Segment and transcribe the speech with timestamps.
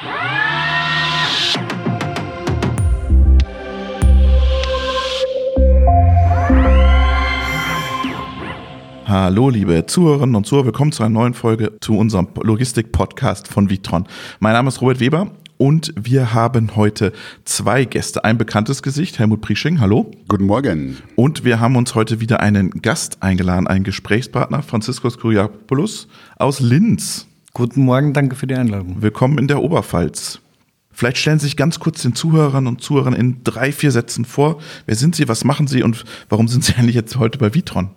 [0.00, 0.10] Hallo,
[9.50, 14.06] liebe Zuhörerinnen und Zuhörer, willkommen zu einer neuen Folge zu unserem Logistik-Podcast von Vitron.
[14.38, 17.12] Mein Name ist Robert Weber und wir haben heute
[17.44, 18.22] zwei Gäste.
[18.22, 20.12] Ein bekanntes Gesicht, Helmut Priesching, hallo.
[20.28, 20.98] Guten Morgen.
[21.16, 26.06] Und wir haben uns heute wieder einen Gast eingeladen, einen Gesprächspartner, Franziskus Kyriakopoulos
[26.36, 27.27] aus Linz.
[27.58, 29.02] Guten Morgen, danke für die Einladung.
[29.02, 30.38] Willkommen in der Oberpfalz.
[30.92, 34.60] Vielleicht stellen Sie sich ganz kurz den Zuhörern und Zuhörern in drei, vier Sätzen vor.
[34.86, 37.90] Wer sind Sie, was machen Sie und warum sind Sie eigentlich jetzt heute bei Vitron?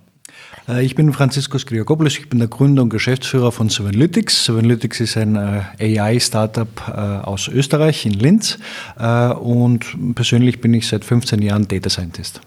[0.68, 4.45] Äh, ich bin Franziskus Kriakopoulos, ich bin der Gründer und Geschäftsführer von Sevenlytics.
[4.45, 8.57] Sevenlytics ist ein äh, AI-Startup äh, aus Österreich in Linz
[8.98, 12.41] und persönlich bin ich seit 15 Jahren Data Scientist.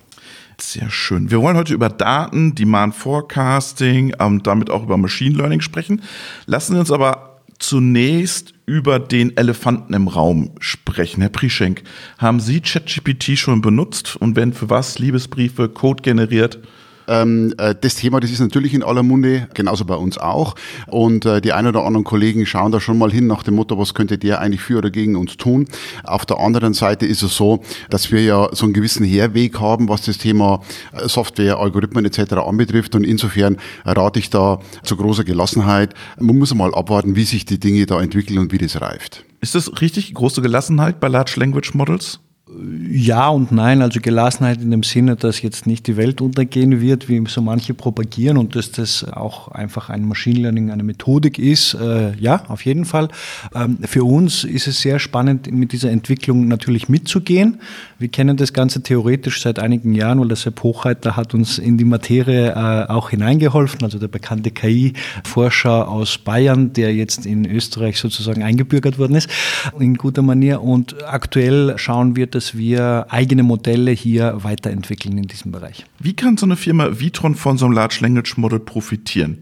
[0.61, 1.31] Sehr schön.
[1.31, 6.03] Wir wollen heute über Daten, Demand Forecasting ähm, damit auch über Machine Learning sprechen.
[6.47, 11.21] Lassen Sie uns aber zunächst über den Elefanten im Raum sprechen.
[11.21, 11.83] Herr Prieschenk,
[12.19, 16.61] haben Sie ChatGPT schon benutzt und wenn für was Liebesbriefe, Code generiert?
[17.09, 20.55] Ähm, äh, das Thema, das ist natürlich in aller Munde, genauso bei uns auch.
[20.87, 23.79] Und äh, die ein oder anderen Kollegen schauen da schon mal hin nach dem Motto,
[23.79, 25.67] was könnte der eigentlich für oder gegen uns tun.
[26.05, 29.89] Auf der anderen Seite ist es so, dass wir ja so einen gewissen Herweg haben,
[29.89, 32.35] was das Thema äh, Software, Algorithmen etc.
[32.35, 32.95] anbetrifft.
[32.95, 35.95] Und insofern rate ich da zu großer Gelassenheit.
[36.19, 39.25] Man muss mal abwarten, wie sich die Dinge da entwickeln und wie das reift.
[39.41, 40.15] Ist das richtig?
[40.15, 42.21] Große Gelassenheit bei Large Language Models?
[42.47, 47.09] Ja und nein, also Gelassenheit in dem Sinne, dass jetzt nicht die Welt untergehen wird,
[47.09, 51.73] wie so manche propagieren und dass das auch einfach ein Machine Learning, eine Methodik ist.
[51.73, 53.09] Äh, ja, auf jeden Fall.
[53.55, 57.61] Ähm, für uns ist es sehr spannend, mit dieser Entwicklung natürlich mitzugehen.
[57.99, 61.79] Wir kennen das Ganze theoretisch seit einigen Jahren, weil der Sepp Hochreiter hat uns in
[61.79, 67.99] die Materie äh, auch hineingeholfen, also der bekannte KI-Forscher aus Bayern, der jetzt in Österreich
[67.99, 69.31] sozusagen eingebürgert worden ist,
[69.79, 70.61] in guter Manier.
[70.61, 75.85] Und aktuell schauen wir, dass wir eigene Modelle hier weiterentwickeln in diesem Bereich.
[75.99, 79.39] Wie kann so eine Firma Vitron von so einem Large Language Model profitieren?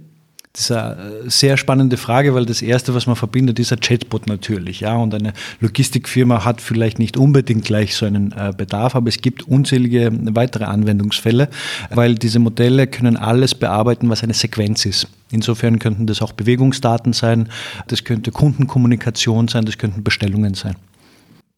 [0.52, 4.26] Das ist eine sehr spannende Frage, weil das erste, was man verbindet, ist ein Chatbot
[4.26, 4.80] natürlich.
[4.80, 9.22] Ja, und eine Logistikfirma hat vielleicht nicht unbedingt gleich so einen äh, Bedarf, aber es
[9.22, 11.48] gibt unzählige weitere Anwendungsfälle,
[11.88, 15.08] weil diese Modelle können alles bearbeiten, was eine Sequenz ist.
[15.30, 17.48] Insofern könnten das auch Bewegungsdaten sein,
[17.88, 20.76] das könnte Kundenkommunikation sein, das könnten Bestellungen sein.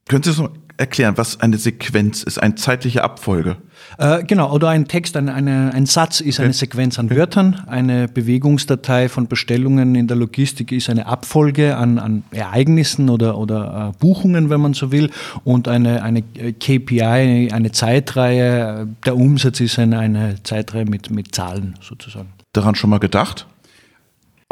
[0.07, 3.57] Können Sie so erklären, was eine Sequenz ist, eine zeitliche Abfolge?
[3.99, 8.09] Äh, genau, oder ein Text, ein, eine, ein Satz ist eine Sequenz an Wörtern, eine
[8.09, 13.99] Bewegungsdatei von Bestellungen in der Logistik ist eine Abfolge an, an Ereignissen oder, oder äh,
[13.99, 15.11] Buchungen, wenn man so will,
[15.45, 21.77] und eine, eine KPI, eine Zeitreihe, der Umsatz ist eine, eine Zeitreihe mit, mit Zahlen
[21.81, 22.29] sozusagen.
[22.53, 23.47] Daran schon mal gedacht?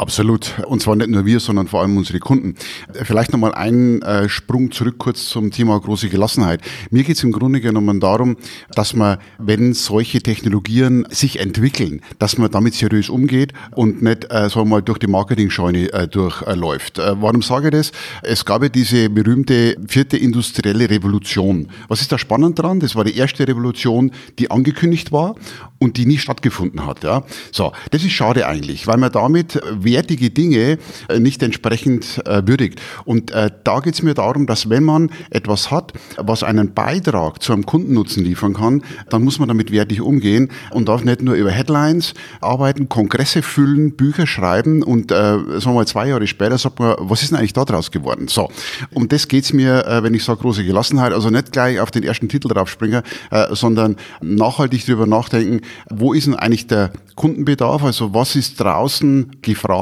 [0.03, 0.59] Absolut.
[0.67, 2.55] Und zwar nicht nur wir, sondern vor allem unsere Kunden.
[2.91, 6.59] Vielleicht nochmal einen äh, Sprung zurück kurz zum Thema große Gelassenheit.
[6.91, 8.35] Mir geht es im Grunde genommen darum,
[8.75, 14.49] dass man, wenn solche Technologien sich entwickeln, dass man damit seriös umgeht und nicht, äh,
[14.65, 16.99] mal, durch die Marketing-Scheune äh, durchläuft.
[16.99, 17.91] Äh, warum sage ich das?
[18.23, 21.69] Es gab ja diese berühmte vierte industrielle Revolution.
[21.87, 22.81] Was ist da spannend dran?
[22.81, 25.35] Das war die erste Revolution, die angekündigt war
[25.79, 27.05] und die nie stattgefunden hat.
[27.05, 27.23] Ja?
[27.53, 29.61] So, das ist schade eigentlich, weil man damit
[29.93, 32.81] wertige Dinge äh, nicht entsprechend äh, würdigt.
[33.05, 37.41] Und äh, da geht es mir darum, dass wenn man etwas hat, was einen Beitrag
[37.43, 41.35] zu einem Kundennutzen liefern kann, dann muss man damit wertig umgehen und darf nicht nur
[41.35, 46.57] über Headlines arbeiten, Kongresse füllen, Bücher schreiben und äh, sagen wir mal zwei Jahre später
[46.57, 48.27] sagt man, was ist denn eigentlich daraus geworden?
[48.27, 48.49] So,
[48.93, 51.91] um das geht es mir, äh, wenn ich sage große Gelassenheit, also nicht gleich auf
[51.91, 57.83] den ersten Titel draufspringen, äh, sondern nachhaltig drüber nachdenken, wo ist denn eigentlich der Kundenbedarf,
[57.83, 59.72] also was ist draußen gefragt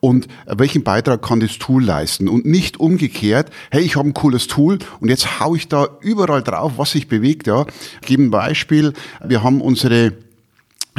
[0.00, 4.46] und welchen Beitrag kann das Tool leisten und nicht umgekehrt, hey, ich habe ein cooles
[4.46, 7.46] Tool und jetzt hau ich da überall drauf, was sich bewegt.
[7.46, 7.66] Ja.
[8.08, 8.92] Ein Beispiel,
[9.24, 10.12] wir haben unsere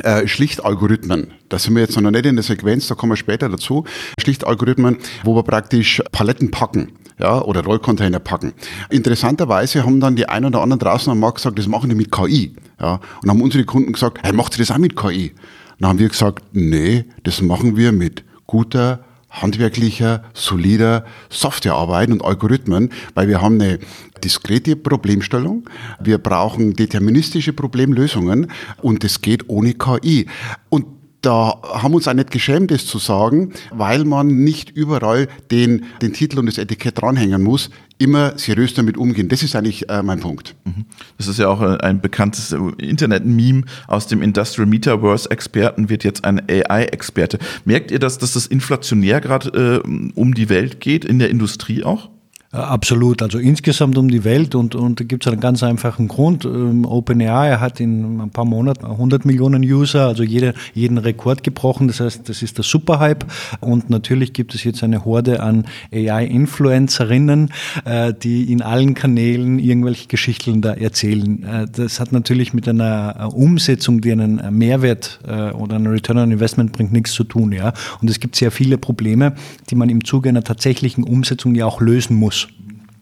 [0.04, 1.32] äh, Schlichtalgorithmen.
[1.48, 3.86] Da sind wir jetzt noch nicht in der Sequenz, da kommen wir später dazu.
[4.20, 8.54] Schlichtalgorithmen, wo wir praktisch Paletten packen ja, oder Rollcontainer packen.
[8.90, 12.12] Interessanterweise haben dann die ein oder anderen draußen am Markt gesagt, das machen die mit
[12.12, 12.56] KI.
[12.80, 15.32] Ja, und haben unsere Kunden gesagt, hey, macht ihr das auch mit KI?
[15.80, 22.92] Dann haben wir gesagt, nee, das machen wir mit guter, handwerklicher, solider Softwarearbeit und Algorithmen,
[23.14, 23.80] weil wir haben eine
[24.24, 25.70] diskrete Problemstellung,
[26.00, 28.50] wir brauchen deterministische Problemlösungen
[28.82, 30.28] und das geht ohne KI.
[30.70, 30.86] Und
[31.26, 36.14] da haben uns auch nicht geschämt, das zu sagen, weil man nicht überall den, den
[36.14, 39.30] Titel und das Etikett dranhängen muss, immer seriös damit umgehen.
[39.30, 40.56] Das ist eigentlich äh, mein Punkt.
[40.66, 40.86] Mhm.
[41.18, 46.26] Das ist ja auch äh, ein bekanntes äh, Internet-Meme aus dem Industrial Metaverse-Experten wird jetzt
[46.26, 47.40] ein AI-Experte.
[47.64, 51.84] Merkt ihr, dass, dass das inflationär gerade äh, um die Welt geht, in der Industrie
[51.84, 52.10] auch?
[52.56, 56.08] Äh, absolut, also insgesamt um die Welt und, und da gibt es einen ganz einfachen
[56.08, 56.46] Grund.
[56.46, 61.88] Ähm, OpenAI hat in ein paar Monaten 100 Millionen User, also jede, jeden Rekord gebrochen.
[61.88, 63.26] Das heißt, das ist der Superhype
[63.60, 67.52] und natürlich gibt es jetzt eine Horde an AI-Influencerinnen,
[67.84, 71.44] äh, die in allen Kanälen irgendwelche Geschichten da erzählen.
[71.44, 76.72] Äh, das hat natürlich mit einer Umsetzung, die einen Mehrwert oder einen Return on Investment
[76.72, 77.52] bringt, nichts zu tun.
[77.52, 77.74] Ja?
[78.02, 79.34] Und es gibt sehr viele Probleme,
[79.70, 82.45] die man im Zuge einer tatsächlichen Umsetzung ja auch lösen muss.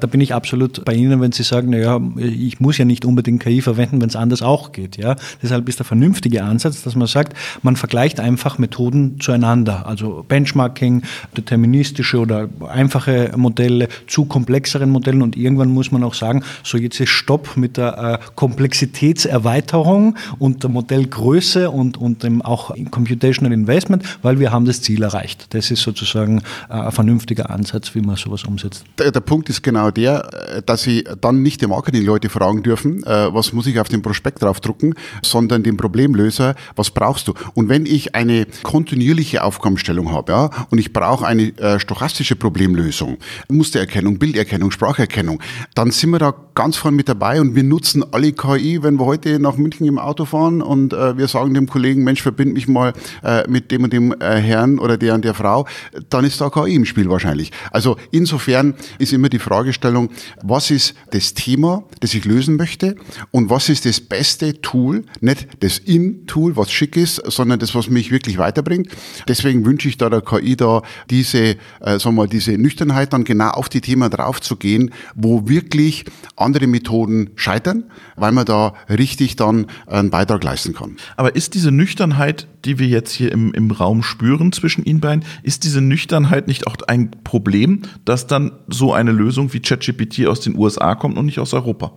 [0.03, 3.41] Da bin ich absolut bei Ihnen, wenn Sie sagen, naja, ich muss ja nicht unbedingt
[3.41, 4.97] KI verwenden, wenn es anders auch geht.
[4.97, 5.15] Ja?
[5.41, 9.87] Deshalb ist der vernünftige Ansatz, dass man sagt, man vergleicht einfach Methoden zueinander.
[9.87, 11.03] Also Benchmarking,
[11.37, 16.99] deterministische oder einfache Modelle zu komplexeren Modellen und irgendwann muss man auch sagen, so jetzt
[16.99, 24.03] ist Stopp mit der äh, Komplexitätserweiterung und der Modellgröße und, und dem auch Computational Investment,
[24.21, 25.53] weil wir haben das Ziel erreicht.
[25.53, 26.39] Das ist sozusagen
[26.69, 28.83] äh, ein vernünftiger Ansatz, wie man sowas umsetzt.
[28.99, 33.03] Der, der Punkt ist genau der, äh, dass sie dann nicht die Marketingleute fragen dürfen,
[33.03, 37.33] äh, was muss ich auf dem Prospekt draufdrucken, sondern den Problemlöser, was brauchst du?
[37.53, 43.17] Und wenn ich eine kontinuierliche Aufgabenstellung habe, ja, und ich brauche eine äh, stochastische Problemlösung,
[43.49, 45.41] Mustererkennung, Bilderkennung, Spracherkennung,
[45.75, 49.05] dann sind wir da ganz vorne mit dabei und wir nutzen alle KI, wenn wir
[49.05, 52.67] heute nach München im Auto fahren und äh, wir sagen dem Kollegen, Mensch, verbind mich
[52.67, 52.93] mal
[53.23, 55.67] äh, mit dem und dem äh, Herrn oder der und der Frau,
[56.09, 57.51] dann ist da KI im Spiel wahrscheinlich.
[57.71, 60.09] Also insofern ist immer die Fragestellung, Fragestellung,
[60.43, 62.95] was ist das Thema, das ich lösen möchte
[63.31, 67.89] und was ist das beste Tool, nicht das In-Tool, was schick ist, sondern das, was
[67.89, 68.89] mich wirklich weiterbringt.
[69.27, 73.49] Deswegen wünsche ich da der KI da diese, äh, sagen wir, diese Nüchternheit dann genau
[73.49, 76.05] auf die Themen drauf zu gehen, wo wirklich
[76.35, 77.85] andere Methoden scheitern,
[78.15, 80.97] weil man da richtig dann einen Beitrag leisten kann.
[81.17, 85.25] Aber ist diese Nüchternheit, die wir jetzt hier im, im Raum spüren zwischen Ihnen beiden,
[85.43, 90.41] ist diese Nüchternheit nicht auch ein Problem, dass dann so eine Lösung wie ChatGPT aus
[90.41, 91.93] den USA kommt und nicht aus Europa?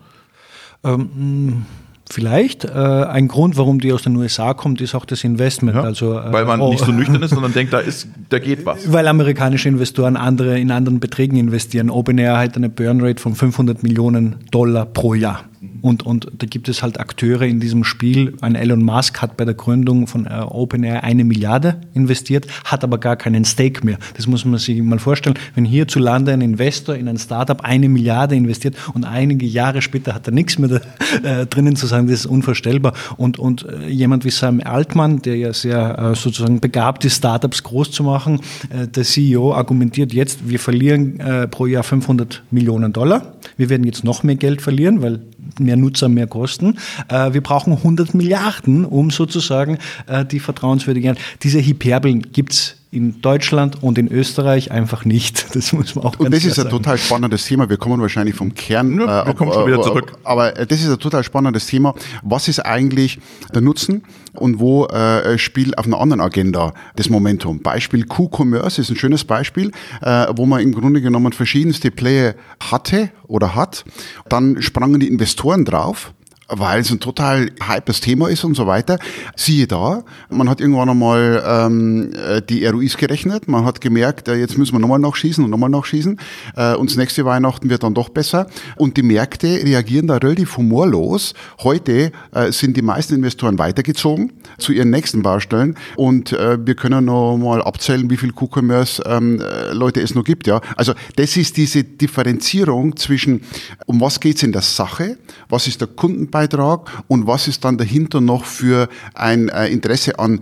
[0.85, 1.65] Ähm,
[2.09, 2.65] Vielleicht.
[2.65, 5.77] Äh, ein Grund, warum die aus den USA kommt, ist auch das Investment.
[5.77, 8.39] Ja, also, äh, weil man oh, nicht so nüchtern ist, sondern denkt, da ist, da
[8.39, 8.93] geht was.
[8.93, 11.91] Weil amerikanische Investoren andere in anderen Beträgen investieren.
[11.91, 15.45] OpenAI hat eine Burnrate von 500 Millionen Dollar pro Jahr.
[15.83, 18.35] Und, und da gibt es halt Akteure in diesem Spiel.
[18.41, 22.99] Ein Elon Musk hat bei der Gründung von äh, OpenAI eine Milliarde investiert, hat aber
[22.99, 23.99] gar keinen Stake mehr.
[24.17, 25.39] Das muss man sich mal vorstellen.
[25.55, 30.27] Wenn hierzulande ein Investor in ein Startup eine Milliarde investiert und einige Jahre später hat
[30.27, 32.95] er nichts mehr da, äh, drinnen zu sagen, das ist unvorstellbar.
[33.17, 37.63] Und, und äh, jemand wie Sam Altman, der ja sehr äh, sozusagen begabt ist, Startups
[37.63, 42.93] groß zu machen, äh, der CEO argumentiert jetzt, wir verlieren äh, pro Jahr 500 Millionen
[42.93, 43.35] Dollar.
[43.57, 45.21] Wir werden jetzt noch mehr Geld verlieren, weil
[45.59, 46.79] mehr Nutzer, mehr Kosten.
[47.09, 51.17] Äh, wir brauchen 100 Milliarden, um sozusagen äh, die vertrauenswürdigen.
[51.43, 55.47] Diese Hyperbeln gibt es in Deutschland und in Österreich einfach nicht.
[55.57, 56.71] Das muss man auch Und das ist ein sagen.
[56.71, 57.71] total spannendes Thema.
[57.71, 59.01] Wir kommen wahrscheinlich vom Kern.
[59.01, 60.13] Ja, wir äh, kommen schon wieder zurück.
[60.23, 61.95] Aber das ist ein total spannendes Thema.
[62.23, 63.19] Was ist eigentlich
[63.55, 64.03] der Nutzen
[64.35, 67.61] und wo äh, spielt auf einer anderen Agenda das Momentum?
[67.61, 69.73] Beispiel Q-Commerce ist ein schönes Beispiel,
[70.03, 73.87] äh, wo man im Grunde genommen verschiedenste Player hatte oder hat.
[74.29, 76.13] Dann sprangen die Investoren drauf
[76.49, 78.99] weil es ein total hypes Thema ist und so weiter.
[79.35, 84.37] Siehe da, man hat irgendwann einmal ähm, äh, die ROIs gerechnet, man hat gemerkt, äh,
[84.37, 86.21] jetzt müssen wir nochmal nachschießen und nochmal nachschießen
[86.57, 90.57] äh, und das nächste Weihnachten wird dann doch besser und die Märkte reagieren da relativ
[90.57, 91.35] humorlos.
[91.63, 97.07] Heute äh, sind die meisten Investoren weitergezogen zu ihren nächsten Baustellen und äh, wir können
[97.07, 100.47] noch mal abzählen, wie viel Q-Commerce ähm, äh, Leute es noch gibt.
[100.47, 103.43] Ja, Also das ist diese Differenzierung zwischen,
[103.87, 107.79] um was geht's in der Sache, was ist der Kunden Beitrag und was ist dann
[107.79, 110.41] dahinter noch für ein äh, Interesse an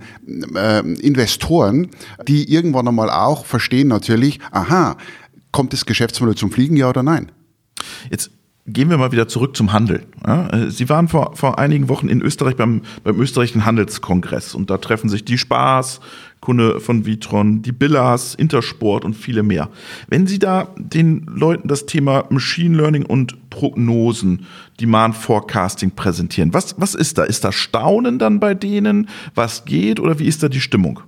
[0.53, 1.87] äh, Investoren,
[2.27, 4.97] die irgendwann einmal auch verstehen natürlich, aha,
[5.53, 7.31] kommt das Geschäftsmodell zum Fliegen, ja oder nein?
[8.09, 8.31] Jetzt
[8.67, 10.05] gehen wir mal wieder zurück zum Handel.
[10.25, 14.77] Äh, Sie waren vor, vor einigen Wochen in Österreich beim, beim österreichischen Handelskongress und da
[14.77, 16.01] treffen sich die Spaß,
[16.45, 19.69] Kunde von Vitron, die Billas, Intersport und viele mehr.
[20.07, 24.45] Wenn Sie da den Leuten das Thema Machine Learning und Prognosen,
[24.79, 27.23] Demand Forecasting präsentieren, was, was ist da?
[27.23, 29.09] Ist da Staunen dann bei denen?
[29.33, 31.01] Was geht oder wie ist da die Stimmung?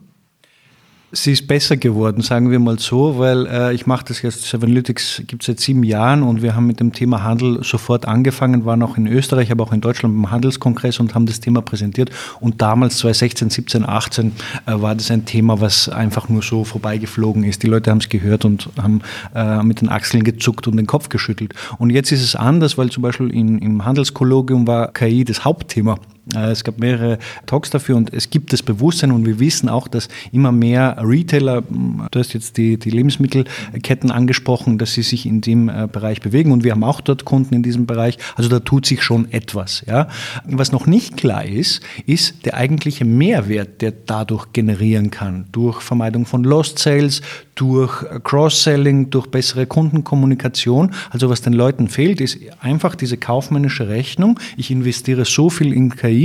[1.13, 5.23] Sie ist besser geworden, sagen wir mal so, weil äh, ich mache das jetzt, Sevenalytics
[5.25, 8.83] gibt es seit sieben Jahren und wir haben mit dem Thema Handel sofort angefangen, waren
[8.83, 12.09] auch in Österreich, aber auch in Deutschland beim Handelskongress und haben das Thema präsentiert.
[12.41, 14.33] Und damals, 2016, 17, 18,
[14.65, 17.63] äh, war das ein Thema, was einfach nur so vorbeigeflogen ist.
[17.63, 18.99] Die Leute haben es gehört und haben
[19.33, 21.53] äh, mit den Achseln gezuckt und den Kopf geschüttelt.
[21.77, 25.97] Und jetzt ist es anders, weil zum Beispiel in, im Handelskollogium war KI das Hauptthema
[26.35, 30.09] es gab mehrere Talks dafür und es gibt das Bewusstsein und wir wissen auch, dass
[30.31, 35.69] immer mehr Retailer, du hast jetzt die, die Lebensmittelketten angesprochen, dass sie sich in dem
[35.69, 38.17] äh, Bereich bewegen und wir haben auch dort Kunden in diesem Bereich.
[38.35, 39.83] Also da tut sich schon etwas.
[39.87, 40.09] Ja.
[40.45, 45.45] Was noch nicht klar ist, ist der eigentliche Mehrwert, der dadurch generieren kann.
[45.51, 47.21] Durch Vermeidung von Lost Sales,
[47.55, 50.91] durch Cross-Selling, durch bessere Kundenkommunikation.
[51.09, 54.39] Also was den Leuten fehlt, ist einfach diese kaufmännische Rechnung.
[54.57, 56.16] Ich investiere so viel in KI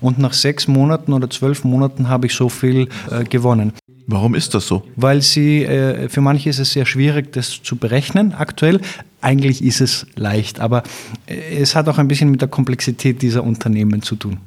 [0.00, 3.72] und nach sechs Monaten oder zwölf Monaten habe ich so viel äh, gewonnen.
[4.06, 4.82] Warum ist das so?
[4.96, 8.80] Weil sie, äh, für manche ist es sehr schwierig, das zu berechnen aktuell.
[9.22, 10.82] Eigentlich ist es leicht, aber
[11.26, 14.38] äh, es hat auch ein bisschen mit der Komplexität dieser Unternehmen zu tun.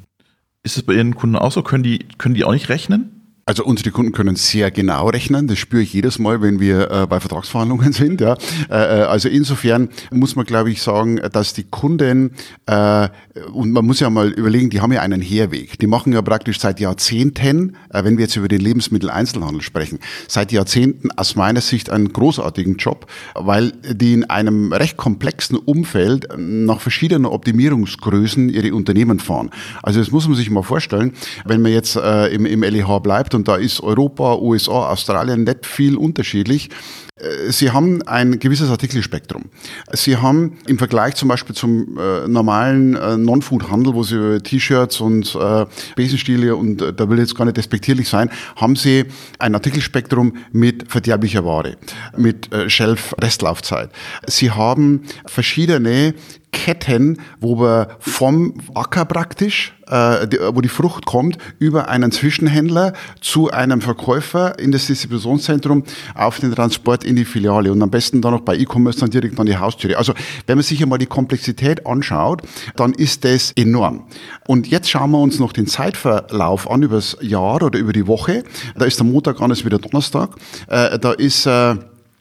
[0.63, 1.63] Ist es bei Ihren Kunden auch so?
[1.63, 3.16] Können die, können die auch nicht rechnen?
[3.47, 5.47] Also unsere Kunden können sehr genau rechnen.
[5.47, 8.19] Das spüre ich jedes Mal, wenn wir äh, bei Vertragsverhandlungen sind.
[8.19, 8.33] Ja.
[8.69, 12.31] Äh, äh, also insofern muss man, glaube ich, sagen, dass die Kunden
[12.65, 13.07] äh,
[13.53, 15.79] und man muss ja mal überlegen, die haben ja einen Herweg.
[15.79, 20.51] Die machen ja praktisch seit Jahrzehnten, äh, wenn wir jetzt über den Lebensmitteleinzelhandel sprechen, seit
[20.51, 26.81] Jahrzehnten aus meiner Sicht einen großartigen Job, weil die in einem recht komplexen Umfeld nach
[26.81, 29.51] verschiedenen Optimierungsgrößen ihre Unternehmen fahren.
[29.83, 31.13] Also das muss man sich mal vorstellen,
[31.45, 35.65] wenn man jetzt äh, im, im LEH bleibt und da ist Europa, USA, Australien nicht
[35.65, 36.69] viel unterschiedlich.
[37.19, 39.45] Äh, Sie haben ein gewisses Artikelspektrum.
[39.93, 45.35] Sie haben im Vergleich zum Beispiel zum äh, normalen äh, Non-Food-Handel, wo Sie T-Shirts und
[45.35, 49.05] äh, Besenstiele und äh, da will jetzt gar nicht despektierlich sein, haben Sie
[49.39, 51.77] ein Artikelspektrum mit verderblicher Ware,
[52.15, 53.89] mit äh, Shelf-Restlaufzeit.
[54.27, 56.13] Sie haben verschiedene
[56.51, 63.51] Ketten, wo wir vom Acker praktisch, äh, wo die Frucht kommt, über einen Zwischenhändler zu
[63.51, 65.83] einem Verkäufer in das Distributionszentrum
[66.15, 69.39] auf den Transport in die Filiale und am besten dann noch bei E-Commerce dann direkt
[69.39, 69.97] an die Haustüre.
[69.97, 70.13] Also
[70.45, 72.41] wenn man sich einmal die Komplexität anschaut,
[72.75, 74.03] dann ist das enorm.
[74.47, 78.07] Und jetzt schauen wir uns noch den Zeitverlauf an über das Jahr oder über die
[78.07, 78.43] Woche.
[78.77, 80.35] Da ist der Montag anders wie der Donnerstag.
[80.67, 81.75] Äh, da ist äh,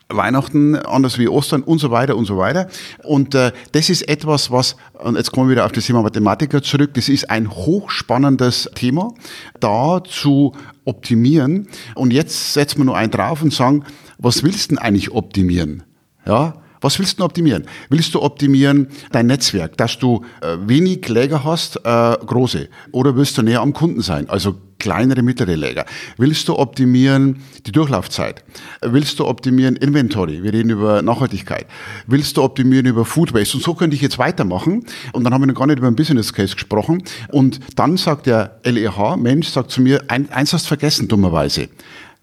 [0.09, 2.69] Weihnachten anders wie Ostern und so weiter und so weiter.
[3.03, 6.63] Und äh, das ist etwas, was, und jetzt kommen wir wieder auf das Thema Mathematiker
[6.63, 9.15] zurück, das ist ein hochspannendes Thema,
[9.59, 10.53] da zu
[10.85, 11.69] optimieren.
[11.97, 13.85] Und jetzt setzen wir nur einen drauf und sagen,
[14.19, 15.83] was willst du denn eigentlich optimieren?
[16.27, 17.65] Ja, was willst du optimieren?
[17.89, 22.69] Willst du optimieren dein Netzwerk, dass du äh, wenig Läger hast, äh, große?
[22.93, 25.87] Oder willst du näher am Kunden sein, also kleinere, mittlere Läger?
[26.19, 28.45] Willst du optimieren die Durchlaufzeit?
[28.83, 30.43] Willst du optimieren Inventory?
[30.43, 31.67] Wir reden über Nachhaltigkeit.
[32.07, 33.57] Willst du optimieren über Food Waste?
[33.57, 34.85] Und so könnte ich jetzt weitermachen.
[35.13, 37.03] Und dann haben wir noch gar nicht über einen Business Case gesprochen.
[37.33, 41.69] Und dann sagt der LEH, Mensch, sagt zu mir, eins hast du vergessen, dummerweise.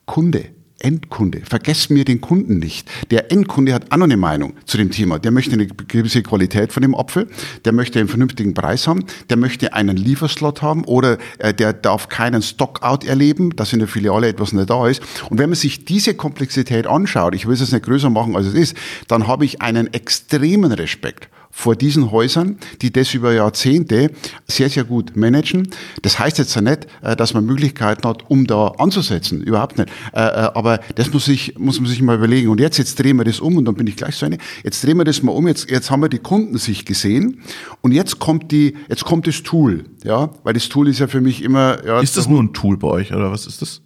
[0.06, 0.53] Kunde.
[0.84, 1.42] Endkunde.
[1.44, 2.90] Vergesst mir den Kunden nicht.
[3.10, 5.18] Der Endkunde hat auch noch eine Meinung zu dem Thema.
[5.18, 7.28] Der möchte eine gewisse Qualität von dem Apfel,
[7.66, 12.10] der möchte einen vernünftigen Preis haben, der möchte einen Lieferslot haben oder äh, der darf
[12.10, 15.02] keinen Stockout erleben, dass in der Filiale etwas nicht da ist.
[15.30, 18.48] Und wenn man sich diese Komplexität anschaut, ich will es jetzt nicht größer machen, als
[18.48, 24.12] es ist, dann habe ich einen extremen Respekt vor diesen Häusern, die das über Jahrzehnte
[24.48, 25.70] sehr, sehr gut managen.
[26.02, 29.42] Das heißt jetzt ja nicht, äh, dass man Möglichkeiten hat, um da anzusetzen.
[29.42, 29.90] Überhaupt nicht.
[30.14, 32.50] Äh, äh, aber das muss, ich, muss man sich mal überlegen.
[32.50, 34.40] Und jetzt, jetzt drehen wir das um und dann bin ich gleich so eine.
[34.64, 35.48] Jetzt drehen wir das mal um.
[35.48, 37.44] Jetzt, jetzt haben wir die Kunden sich gesehen.
[37.82, 39.86] Und jetzt kommt die, jetzt kommt das Tool.
[40.04, 42.02] Ja, weil das Tool ist ja für mich immer, ja.
[42.02, 43.83] Ist das nur ein Tool bei euch oder was ist das?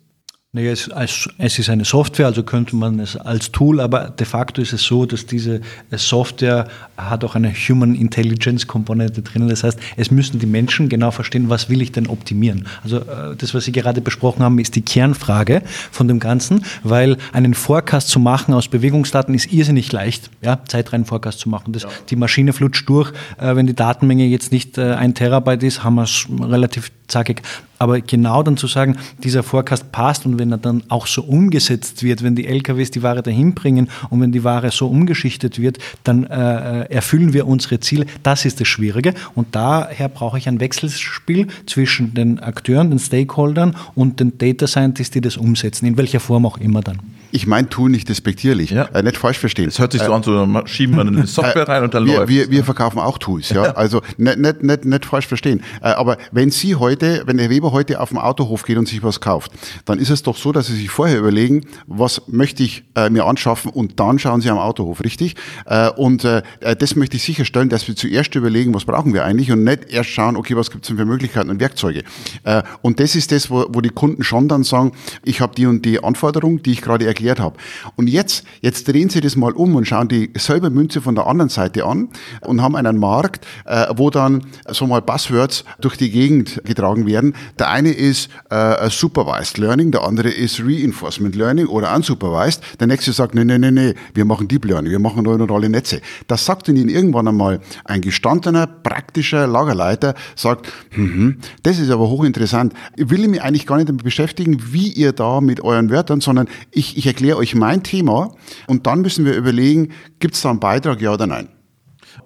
[0.58, 0.90] Naja, es,
[1.38, 4.82] es, ist eine Software, also könnte man es als Tool, aber de facto ist es
[4.82, 5.62] so, dass diese
[5.92, 9.48] Software hat auch eine Human Intelligence Komponente drin.
[9.50, 12.66] Das heißt, es müssen die Menschen genau verstehen, was will ich denn optimieren.
[12.84, 15.62] Also äh, das, was Sie gerade besprochen haben, ist die Kernfrage
[15.92, 21.38] von dem Ganzen, weil einen Forecast zu machen aus Bewegungsdaten ist irrsinnig leicht, ja, Zeitreihen-Forecast
[21.38, 21.72] zu machen.
[21.72, 21.90] Das, ja.
[22.10, 23.12] Die Maschine flutscht durch.
[23.40, 27.42] Äh, wenn die Datenmenge jetzt nicht äh, ein Terabyte ist, haben wir es relativ zackig.
[27.80, 32.02] Aber genau dann zu sagen, dieser Forecast passt und wenn er dann auch so umgesetzt
[32.04, 35.78] wird, wenn die LKWs die Ware dahin bringen und wenn die Ware so umgeschichtet wird,
[36.04, 38.08] dann äh, erfüllen wir unsere Ziele.
[38.24, 39.14] Das ist das Schwierige.
[39.36, 45.12] Und daher brauche ich ein Wechselspiel zwischen den Akteuren, den Stakeholdern und den Data Scientists,
[45.12, 47.00] die das umsetzen, in welcher Form auch immer dann.
[47.31, 48.86] Ich meine, tun nicht despektierlich, ja.
[48.93, 49.67] äh, nicht falsch verstehen.
[49.67, 52.19] Es hört sich so äh, an, so schieben wir eine Software rein und dann wir,
[52.19, 53.63] läuft wir, wir verkaufen auch Tools, ja.
[53.75, 55.62] Also nicht, nicht, nicht, nicht falsch verstehen.
[55.81, 59.03] Äh, aber wenn Sie heute, wenn der Weber heute auf den Autohof geht und sich
[59.03, 59.51] was kauft,
[59.86, 63.25] dann ist es doch so, dass Sie sich vorher überlegen, was möchte ich äh, mir
[63.25, 65.36] anschaffen und dann schauen Sie am Autohof, richtig?
[65.65, 66.41] Äh, und äh,
[66.77, 70.10] das möchte ich sicherstellen, dass wir zuerst überlegen, was brauchen wir eigentlich und nicht erst
[70.10, 72.03] schauen, okay, was gibt es denn für Möglichkeiten und Werkzeuge.
[72.43, 74.91] Äh, und das ist das, wo, wo die Kunden schon dann sagen,
[75.24, 77.58] ich habe die und die Anforderung, die ich gerade erklärt habe.
[77.96, 81.26] Und jetzt, jetzt drehen Sie das mal um und schauen die selbe Münze von der
[81.26, 82.10] anderen Seite an
[82.42, 87.34] und haben einen Markt, äh, wo dann so mal Buzzwords durch die Gegend getragen werden.
[87.58, 92.62] Der eine ist äh, Supervised Learning, der andere ist Reinforcement Learning oder Unsupervised.
[92.80, 96.02] Der nächste sagt, nee, nee, nee, nee, wir machen Deep Learning, wir machen neuronale Netze.
[96.28, 102.74] Das sagt Ihnen irgendwann einmal ein gestandener, praktischer Lagerleiter, sagt, hm, das ist aber hochinteressant.
[102.96, 106.48] Ich will mich eigentlich gar nicht damit beschäftigen, wie ihr da mit euren Wörtern, sondern
[106.72, 108.36] ich, ich erkläre euch mein Thema
[108.68, 111.50] und dann müssen wir überlegen, gibt es da einen Beitrag, ja oder nein.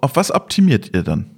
[0.00, 1.31] Auf was optimiert ihr dann?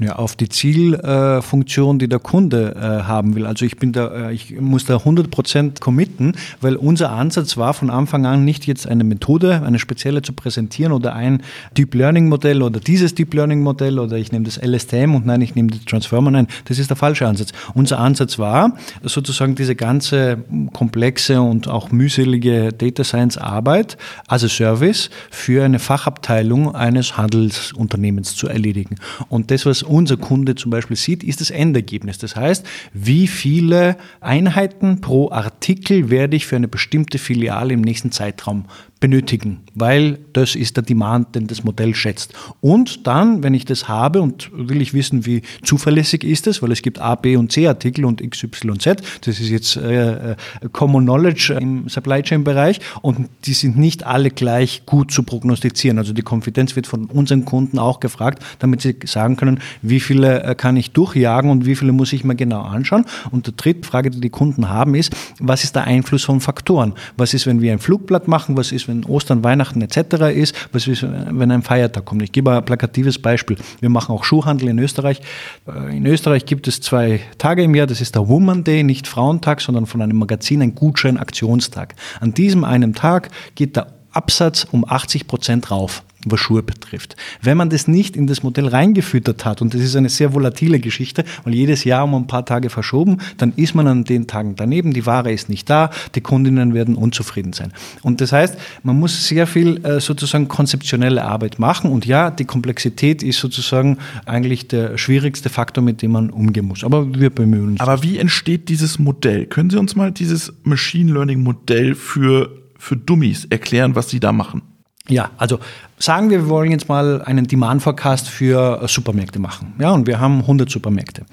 [0.00, 3.46] Ja, auf die Zielfunktion, äh, die der Kunde äh, haben will.
[3.46, 7.90] Also ich bin da, äh, ich muss da 100% committen, weil unser Ansatz war von
[7.90, 11.44] Anfang an nicht jetzt eine Methode, eine spezielle zu präsentieren oder ein
[11.76, 15.40] Deep Learning Modell oder dieses Deep Learning Modell oder ich nehme das LSTM und nein,
[15.42, 16.32] ich nehme das Transformer.
[16.32, 17.52] Nein, das ist der falsche Ansatz.
[17.74, 20.38] Unser Ansatz war sozusagen diese ganze
[20.72, 23.96] komplexe und auch mühselige Data Science Arbeit
[24.26, 28.96] als Service für eine Fachabteilung eines Handelsunternehmens zu erledigen.
[29.28, 32.18] Und das, was unser Kunde zum Beispiel sieht, ist das Endergebnis.
[32.18, 38.10] Das heißt, wie viele Einheiten pro Artikel werde ich für eine bestimmte Filiale im nächsten
[38.10, 38.66] Zeitraum
[39.00, 42.32] benötigen, weil das ist der Demand, den das Modell schätzt.
[42.60, 46.72] Und dann, wenn ich das habe und will ich wissen, wie zuverlässig ist es, weil
[46.72, 50.32] es gibt A, B und C Artikel und X, Y, Z, das ist jetzt äh,
[50.32, 50.36] äh,
[50.72, 55.98] Common Knowledge im Supply Chain Bereich und die sind nicht alle gleich gut zu prognostizieren.
[55.98, 60.42] Also die Konfidenz wird von unseren Kunden auch gefragt, damit sie sagen können, wie viele
[60.44, 63.04] äh, kann ich durchjagen und wie viele muss ich mir genau anschauen.
[63.30, 66.94] Und die dritte Frage, die die Kunden haben, ist, was ist der Einfluss von Faktoren?
[67.16, 68.56] Was ist, wenn wir ein Flugblatt machen?
[68.56, 70.34] Was ist, wenn wenn Ostern, Weihnachten etc.
[70.34, 72.22] ist, was ist, wenn ein Feiertag kommt.
[72.22, 73.56] Ich gebe ein plakatives Beispiel.
[73.80, 75.20] Wir machen auch Schuhhandel in Österreich.
[75.66, 79.06] Äh, in Österreich gibt es zwei Tage im Jahr, das ist der Woman Day, nicht
[79.06, 81.94] Frauentag, sondern von einem Magazin ein Gutschein-Aktionstag.
[82.20, 87.16] An diesem einen Tag geht der Absatz um 80 Prozent rauf was Schuhe betrifft.
[87.42, 90.78] Wenn man das nicht in das Modell reingefüttert hat, und das ist eine sehr volatile
[90.80, 94.56] Geschichte, weil jedes Jahr um ein paar Tage verschoben, dann ist man an den Tagen
[94.56, 97.72] daneben, die Ware ist nicht da, die Kundinnen werden unzufrieden sein.
[98.02, 102.44] Und das heißt, man muss sehr viel äh, sozusagen konzeptionelle Arbeit machen und ja, die
[102.44, 106.84] Komplexität ist sozusagen eigentlich der schwierigste Faktor, mit dem man umgehen muss.
[106.84, 107.80] Aber wir bemühen uns.
[107.80, 109.46] Aber wie entsteht dieses Modell?
[109.46, 114.32] Können Sie uns mal dieses Machine Learning Modell für, für Dummies erklären, was Sie da
[114.32, 114.62] machen?
[115.08, 115.58] Ja, also
[115.98, 119.74] sagen wir, wir wollen jetzt mal einen Demand Forecast für äh, Supermärkte machen.
[119.78, 121.24] Ja, und wir haben 100 Supermärkte.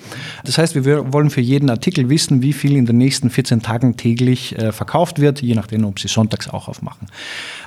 [0.46, 3.98] Das heißt, wir wollen für jeden Artikel wissen, wie viel in den nächsten 14 Tagen
[3.98, 7.08] täglich äh, verkauft wird, je nachdem, ob sie sonntags auch aufmachen.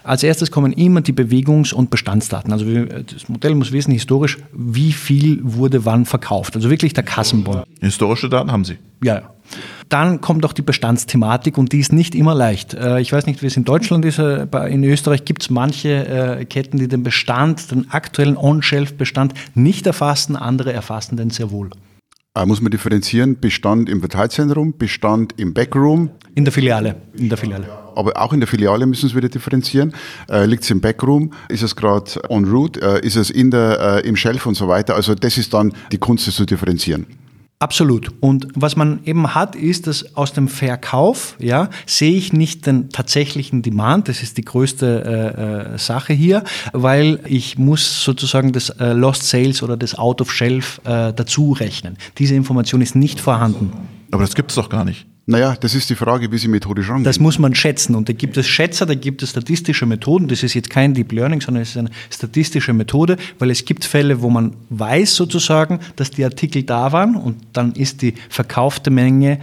[0.03, 2.53] Als erstes kommen immer die Bewegungs- und Bestandsdaten.
[2.53, 6.57] Also das Modell muss wissen, historisch, wie viel wurde wann verkauft.
[6.57, 7.63] Also wirklich der Kassenbon.
[7.81, 8.79] Historische Daten haben Sie?
[9.03, 9.35] Ja, ja.
[9.89, 12.75] Dann kommt auch die Bestandsthematik und die ist nicht immer leicht.
[12.75, 14.19] Äh, ich weiß nicht, wie es in Deutschland ist.
[14.19, 19.87] Äh, in Österreich gibt es manche äh, Ketten, die den Bestand, den aktuellen On-Shelf-Bestand nicht
[19.87, 21.71] erfassen, andere erfassen den sehr wohl.
[22.47, 26.11] Muss man differenzieren, Bestand im Verteilzentrum, Bestand im Backroom?
[26.35, 26.97] In der Filiale.
[27.17, 27.69] In der Filiale.
[27.95, 29.95] Aber auch in der Filiale müssen Sie wieder differenzieren.
[30.29, 31.33] Äh, Liegt es im Backroom?
[31.49, 32.81] Ist es gerade on route?
[32.83, 34.97] Äh, ist es in der, äh, im Shelf und so weiter?
[34.97, 37.07] Also das ist dann die Kunst, das zu differenzieren.
[37.65, 38.13] Absolut.
[38.21, 42.91] Und was man eben hat, ist, dass aus dem Verkauf, ja, sehe ich nicht den
[42.91, 44.07] tatsächlichen Demand.
[44.09, 49.23] Das ist die größte äh, äh, Sache hier, weil ich muss sozusagen das äh, Lost
[49.23, 51.97] Sales oder das Out of Shelf äh, dazu rechnen.
[52.19, 53.73] Diese Information ist nicht vorhanden.
[54.11, 55.07] Aber das gibt es doch gar nicht.
[55.27, 57.05] Naja, das ist die Frage, wie Sie methodisch rangehen.
[57.05, 57.95] Das muss man schätzen.
[57.95, 60.29] Und da gibt es Schätzer, da gibt es statistische Methoden.
[60.29, 63.85] Das ist jetzt kein Deep Learning, sondern es ist eine statistische Methode, weil es gibt
[63.85, 68.91] Fälle, wo man weiß sozusagen, dass die Artikel da waren und dann ist die verkaufte
[68.91, 69.39] Menge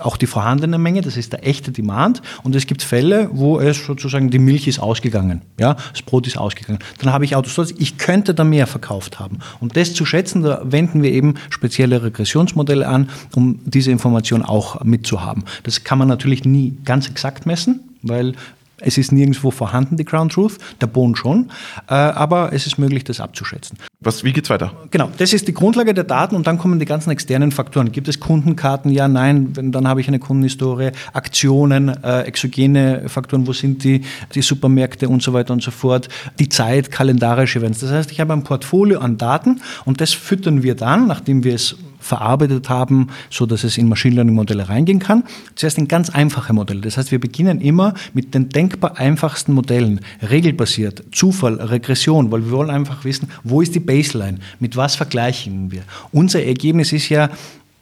[0.00, 2.22] auch die vorhandene Menge, das ist der echte Demand.
[2.42, 6.36] Und es gibt Fälle, wo es sozusagen die Milch ist ausgegangen, ja, das Brot ist
[6.36, 6.78] ausgegangen.
[6.98, 9.38] Dann habe ich Autostolz, ich könnte da mehr verkauft haben.
[9.60, 14.82] Und das zu schätzen, da wenden wir eben spezielle Regressionsmodelle an, um diese Information auch
[14.84, 15.44] mitzuhaben.
[15.62, 18.34] Das kann man natürlich nie ganz exakt messen, weil
[18.80, 21.50] es ist nirgendwo vorhanden, die Ground Truth, der Boden schon,
[21.88, 23.78] äh, aber es ist möglich, das abzuschätzen.
[24.00, 24.72] Was, wie geht's weiter?
[24.90, 27.92] Genau, das ist die Grundlage der Daten und dann kommen die ganzen externen Faktoren.
[27.92, 28.90] Gibt es Kundenkarten?
[28.90, 34.02] Ja, nein, dann habe ich eine Kundenhistorie, Aktionen, äh, exogene Faktoren, wo sind die,
[34.34, 36.08] die Supermärkte und so weiter und so fort,
[36.38, 37.80] die Zeit, kalendarische Events.
[37.80, 41.54] Das heißt, ich habe ein Portfolio an Daten und das füttern wir dann, nachdem wir
[41.54, 45.24] es verarbeitet haben, so dass es in Machine Learning Modelle reingehen kann.
[45.54, 46.80] Zuerst in ganz einfache Modelle.
[46.80, 52.52] Das heißt, wir beginnen immer mit den denkbar einfachsten Modellen, regelbasiert, Zufall, Regression, weil wir
[52.52, 55.82] wollen einfach wissen, wo ist die Baseline, mit was vergleichen wir.
[56.12, 57.30] Unser Ergebnis ist ja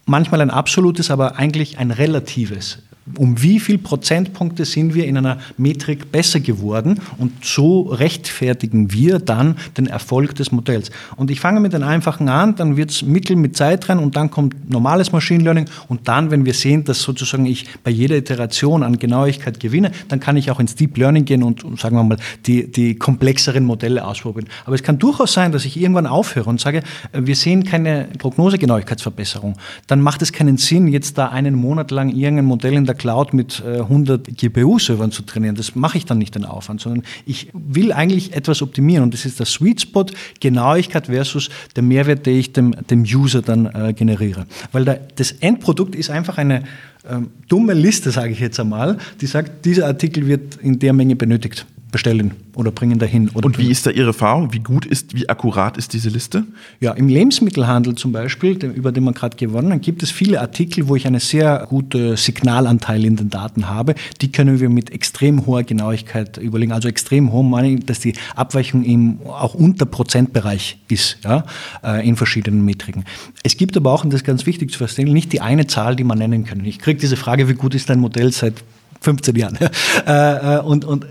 [0.07, 2.79] manchmal ein absolutes, aber eigentlich ein relatives
[3.19, 9.19] um wie viel Prozentpunkte sind wir in einer Metrik besser geworden und so rechtfertigen wir
[9.19, 10.91] dann den Erfolg des Modells.
[11.17, 14.17] Und ich fange mit den einfachen an, dann wird es Mittel mit Zeit rein und
[14.17, 18.17] dann kommt normales Machine Learning und dann, wenn wir sehen, dass sozusagen ich bei jeder
[18.17, 22.05] Iteration an Genauigkeit gewinne, dann kann ich auch ins Deep Learning gehen und, sagen wir
[22.05, 24.49] mal, die, die komplexeren Modelle ausprobieren.
[24.65, 26.79] Aber es kann durchaus sein, dass ich irgendwann aufhöre und sage,
[27.13, 29.57] äh, wir sehen keine Prognosegenauigkeitsverbesserung.
[29.87, 33.35] Dann macht es keinen Sinn, jetzt da einen Monat lang irgendein Modell in der Cloud
[33.35, 35.55] mit 100 äh, GPU-Servern zu trainieren.
[35.55, 39.27] Das mache ich dann nicht den Aufwand, sondern ich will eigentlich etwas optimieren und das
[39.27, 40.07] ist der Sweet Spot,
[40.41, 44.47] Genauigkeit versus der Mehrwert, den ich dem, dem User dann äh, generiere.
[44.73, 46.65] Weil der, das Endprodukt ist einfach eine
[47.09, 51.17] ähm, dumme Liste, sage ich jetzt einmal, die sagt, dieser Artikel wird in der Menge
[51.17, 53.29] benötigt bestellen oder bringen dahin.
[53.29, 54.53] Oder und wie ist da Ihre Erfahrung?
[54.53, 56.43] Wie gut ist, wie akkurat ist diese Liste?
[56.81, 60.89] Ja, im Lebensmittelhandel zum Beispiel, über den wir gerade gewonnen haben, gibt es viele Artikel,
[60.89, 63.95] wo ich einen sehr guten Signalanteil in den Daten habe.
[64.21, 66.73] Die können wir mit extrem hoher Genauigkeit überlegen.
[66.73, 71.45] Also extrem hoch, meine dass die Abweichung im auch unter Prozentbereich ist, ja,
[71.85, 73.05] äh, in verschiedenen Metriken.
[73.45, 75.95] Es gibt aber auch, und das ist ganz wichtig zu verstehen, nicht die eine Zahl,
[75.95, 76.65] die man nennen kann.
[76.65, 78.65] Ich kriege diese Frage, wie gut ist dein Modell seit
[79.05, 79.59] 15 Jahren.
[80.07, 81.07] Äh, äh, und, und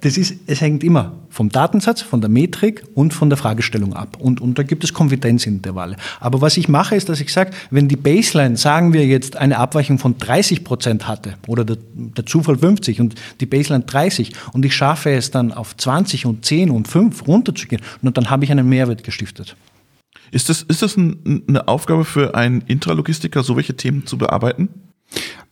[0.00, 4.16] das ist, es hängt immer vom Datensatz, von der Metrik und von der Fragestellung ab.
[4.18, 5.96] Und, und da gibt es Konfidenzintervalle.
[6.20, 9.58] Aber was ich mache, ist, dass ich sage, wenn die Baseline, sagen wir jetzt, eine
[9.58, 14.64] Abweichung von 30 Prozent hatte oder der, der Zufall 50 und die Baseline 30 und
[14.64, 18.50] ich schaffe es dann auf 20 und 10 und 5 runterzugehen, und dann habe ich
[18.50, 19.56] einen Mehrwert gestiftet.
[20.30, 24.68] Ist das, ist das ein, eine Aufgabe für einen Intralogistiker, so welche Themen zu bearbeiten?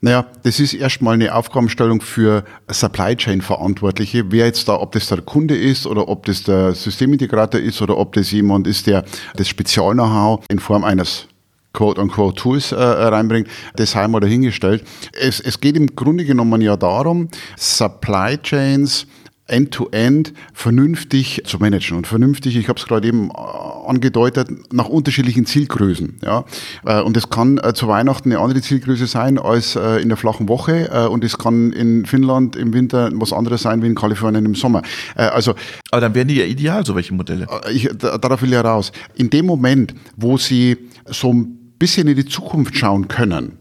[0.01, 4.31] Naja, das ist erstmal eine Aufgabenstellung für Supply Chain Verantwortliche.
[4.31, 7.97] Wer jetzt da, ob das der Kunde ist oder ob das der Systemintegrator ist oder
[7.97, 9.05] ob das jemand ist, der
[9.37, 11.27] das Spezial-Know-how in Form eines
[11.73, 14.85] quote-unquote Tools äh, reinbringt, das haben wir dahingestellt.
[15.13, 19.07] Es, es geht im Grunde genommen ja darum, Supply Chains
[19.47, 21.97] end-to-end -end vernünftig zu managen.
[21.97, 23.33] Und vernünftig, ich habe es gerade eben äh,
[23.87, 26.19] angedeutet, nach unterschiedlichen Zielgrößen.
[26.25, 26.45] Ja.
[26.85, 30.49] Äh, und es kann äh, zu Weihnachten eine andere Zielgröße sein als in der flachen
[30.49, 31.09] Woche.
[31.11, 34.83] Und es kann in Finnland im Winter was anderes sein wie in Kalifornien im Sommer.
[35.15, 35.55] Also,
[35.91, 37.47] Aber dann wären die ja ideal, so welche Modelle.
[37.73, 38.93] Ich, darauf will ich ja raus.
[39.15, 43.59] In dem Moment, wo Sie so ein bisschen in die Zukunft schauen können,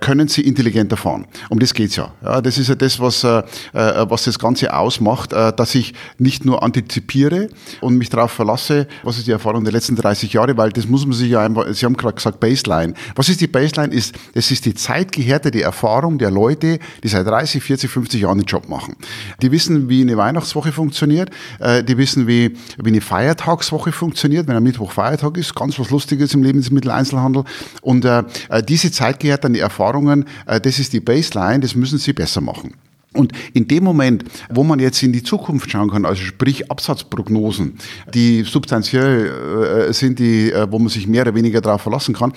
[0.00, 1.26] können sie intelligenter fahren.
[1.48, 2.12] Um das geht's ja.
[2.22, 2.40] ja.
[2.40, 3.38] Das ist ja das, was, äh,
[3.72, 7.48] äh, was das Ganze ausmacht, äh, dass ich nicht nur antizipiere
[7.80, 11.04] und mich darauf verlasse, was ist die Erfahrung der letzten 30 Jahre, weil das muss
[11.04, 12.94] man sich ja einfach, Sie haben gerade gesagt Baseline.
[13.14, 13.92] Was ist die Baseline?
[13.92, 18.46] Ist, das ist die zeitgehärtete Erfahrung der Leute, die seit 30, 40, 50 Jahren den
[18.46, 18.96] Job machen.
[19.42, 24.56] Die wissen, wie eine Weihnachtswoche funktioniert, äh, die wissen, wie, wie eine Feiertagswoche funktioniert, wenn
[24.56, 27.44] ein Mittwoch Feiertag ist, ganz was Lustiges im Lebensmitteleinzelhandel.
[27.82, 32.12] Und äh, äh diese zeitgehärtete Erfahrung Erfahrungen, äh, das ist die Baseline, das müssen Sie
[32.12, 32.74] besser machen.
[33.14, 37.78] Und in dem Moment, wo man jetzt in die Zukunft schauen kann, also sprich Absatzprognosen,
[38.12, 42.34] die substanziell äh, sind, die, äh, wo man sich mehr oder weniger darauf verlassen kann,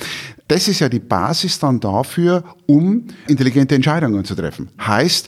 [0.48, 4.70] das ist ja die Basis dann dafür, um intelligente Entscheidungen zu treffen.
[4.80, 5.28] Heißt,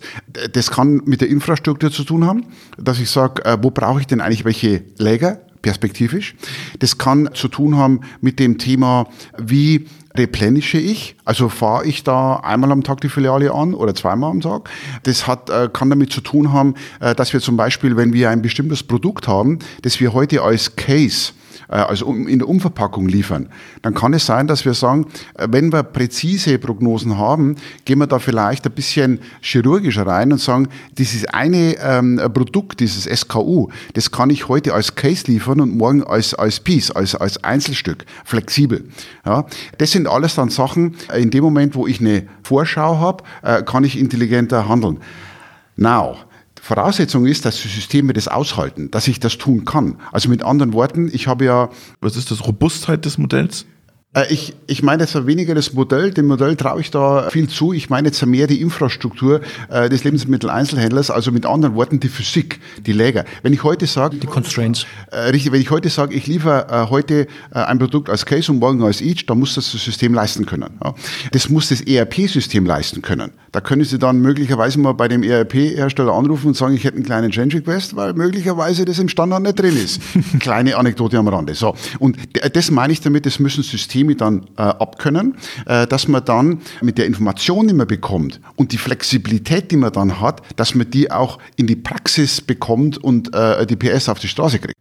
[0.53, 2.45] das kann mit der Infrastruktur zu tun haben,
[2.77, 5.41] dass ich sage, wo brauche ich denn eigentlich welche Läger?
[5.63, 6.35] perspektivisch.
[6.77, 9.07] Das kann zu tun haben mit dem Thema,
[9.39, 14.31] wie replenische ich, also fahre ich da einmal am Tag die Filiale an oder zweimal
[14.31, 14.69] am Tag.
[15.03, 18.29] Das hat, äh, kann damit zu tun haben, äh, dass wir zum Beispiel, wenn wir
[18.29, 21.33] ein bestimmtes Produkt haben, das wir heute als Case
[21.75, 23.49] also in der Umverpackung liefern,
[23.81, 28.07] dann kann es sein, dass wir sagen, äh, wenn wir präzise Prognosen haben, gehen wir
[28.07, 34.11] da vielleicht ein bisschen chirurgischer rein und sagen, dieses eine ähm, Produkt, dieses SKU, das
[34.11, 38.85] kann ich heute als Case liefern und morgen als, als Piece, als, als Einzelstück, flexibel.
[39.25, 39.45] Ja,
[39.77, 43.23] das sind alles dann Sachen, äh, in dem Moment, wo ich eine Vorschau habe,
[43.65, 44.99] kann ich intelligenter handeln.
[45.75, 46.17] Now,
[46.63, 49.97] Voraussetzung ist, dass die Systeme das aushalten, dass ich das tun kann.
[50.13, 51.69] Also mit anderen Worten, ich habe ja.
[51.99, 53.65] Was ist das Robustheit des Modells?
[54.13, 57.73] Äh, ich, ich meine jetzt weniger das Modell, dem Modell traue ich da viel zu.
[57.73, 62.59] Ich meine jetzt mehr die Infrastruktur äh, des Lebensmitteleinzelhändlers, also mit anderen Worten die Physik,
[62.85, 63.25] die Läger.
[63.41, 64.17] Wenn ich heute sage...
[64.17, 64.85] Die Constraints.
[65.11, 68.59] Äh, richtig, wenn ich heute sage, ich liefere äh, heute ein Produkt als Case und
[68.59, 70.69] morgen als Each, dann muss das das System leisten können.
[70.83, 70.93] Ja.
[71.31, 73.31] Das muss das ERP-System leisten können.
[73.51, 77.05] Da können Sie dann möglicherweise mal bei dem ERP-Hersteller anrufen und sagen, ich hätte einen
[77.05, 80.01] kleinen Change Request, weil möglicherweise das im Standard nicht drin ist.
[80.39, 81.53] Kleine Anekdote am Rande.
[81.53, 81.75] So.
[81.99, 82.17] Und
[82.53, 85.35] das meine ich damit, das müssen Systeme Dann äh, abkönnen,
[85.65, 89.91] äh, dass man dann mit der Information, die man bekommt und die Flexibilität, die man
[89.91, 94.19] dann hat, dass man die auch in die Praxis bekommt und äh, die PS auf
[94.19, 94.77] die Straße kriegt.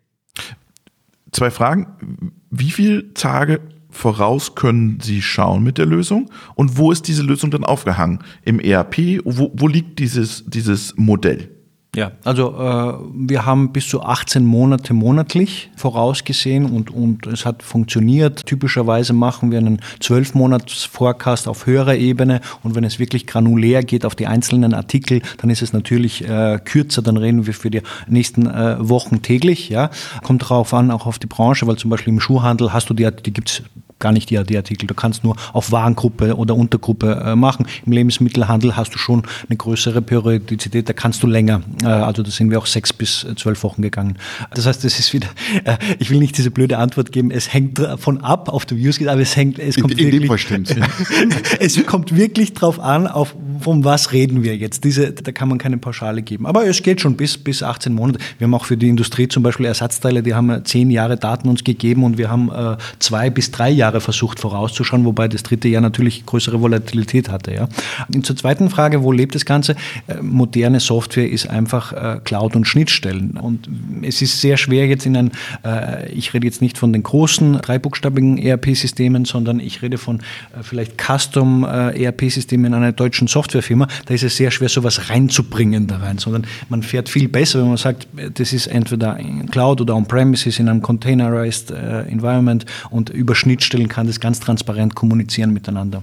[1.32, 2.32] Zwei Fragen.
[2.50, 7.50] Wie viele Tage voraus können Sie schauen mit der Lösung und wo ist diese Lösung
[7.50, 8.18] dann aufgehangen?
[8.44, 11.51] Im ERP, wo, wo liegt dieses, dieses Modell?
[11.94, 17.62] Ja, also äh, wir haben bis zu 18 Monate monatlich vorausgesehen und, und es hat
[17.62, 18.46] funktioniert.
[18.46, 23.82] Typischerweise machen wir einen 12 Monats Forecast auf höherer Ebene und wenn es wirklich granulär
[23.82, 27.70] geht auf die einzelnen Artikel, dann ist es natürlich äh, kürzer, dann reden wir für
[27.70, 29.68] die nächsten äh, Wochen täglich.
[29.68, 29.90] Ja,
[30.22, 33.06] Kommt darauf an, auch auf die Branche, weil zum Beispiel im Schuhhandel hast du die,
[33.22, 33.62] die gibt's
[34.02, 34.86] gar nicht die AD-Artikel.
[34.86, 37.66] Du kannst nur auf Warengruppe oder Untergruppe äh, machen.
[37.86, 41.62] Im Lebensmittelhandel hast du schon eine größere Periodizität, da kannst du länger.
[41.82, 44.18] Äh, also da sind wir auch sechs bis zwölf Wochen gegangen.
[44.52, 45.28] Das heißt, das ist wieder,
[45.64, 48.98] äh, ich will nicht diese blöde Antwort geben, es hängt davon ab, auf der Views
[48.98, 50.86] geht, aber es hängt, es kommt in, in wirklich, ja.
[51.60, 54.84] es kommt wirklich drauf an, auf, von was reden wir jetzt.
[54.84, 56.46] Diese, da kann man keine Pauschale geben.
[56.46, 58.18] Aber es geht schon bis, bis 18 Monate.
[58.38, 61.62] Wir haben auch für die Industrie zum Beispiel Ersatzteile, die haben zehn Jahre Daten uns
[61.62, 65.68] gegeben und wir haben äh, zwei bis drei Jahre Jahre versucht vorauszuschauen, wobei das dritte
[65.68, 67.54] Jahr natürlich größere Volatilität hatte.
[67.54, 67.68] Ja.
[68.12, 69.76] Und zur zweiten Frage, wo lebt das Ganze?
[70.06, 73.32] Äh, moderne Software ist einfach äh, Cloud und Schnittstellen.
[73.32, 73.68] Und
[74.02, 75.30] es ist sehr schwer jetzt in ein,
[75.64, 80.20] äh, ich rede jetzt nicht von den großen dreibuchstabigen ERP-Systemen, sondern ich rede von
[80.62, 83.88] vielleicht Custom ERP-Systemen in einer deutschen Softwarefirma.
[84.06, 87.68] Da ist es sehr schwer, sowas reinzubringen da rein, sondern man fährt viel besser, wenn
[87.68, 89.18] man sagt, das ist entweder
[89.50, 94.94] Cloud oder on-premises in einem containerized Environment und über Schnittstellen Unternehmen kann das ganz transparent
[94.94, 96.02] kommunizieren miteinander.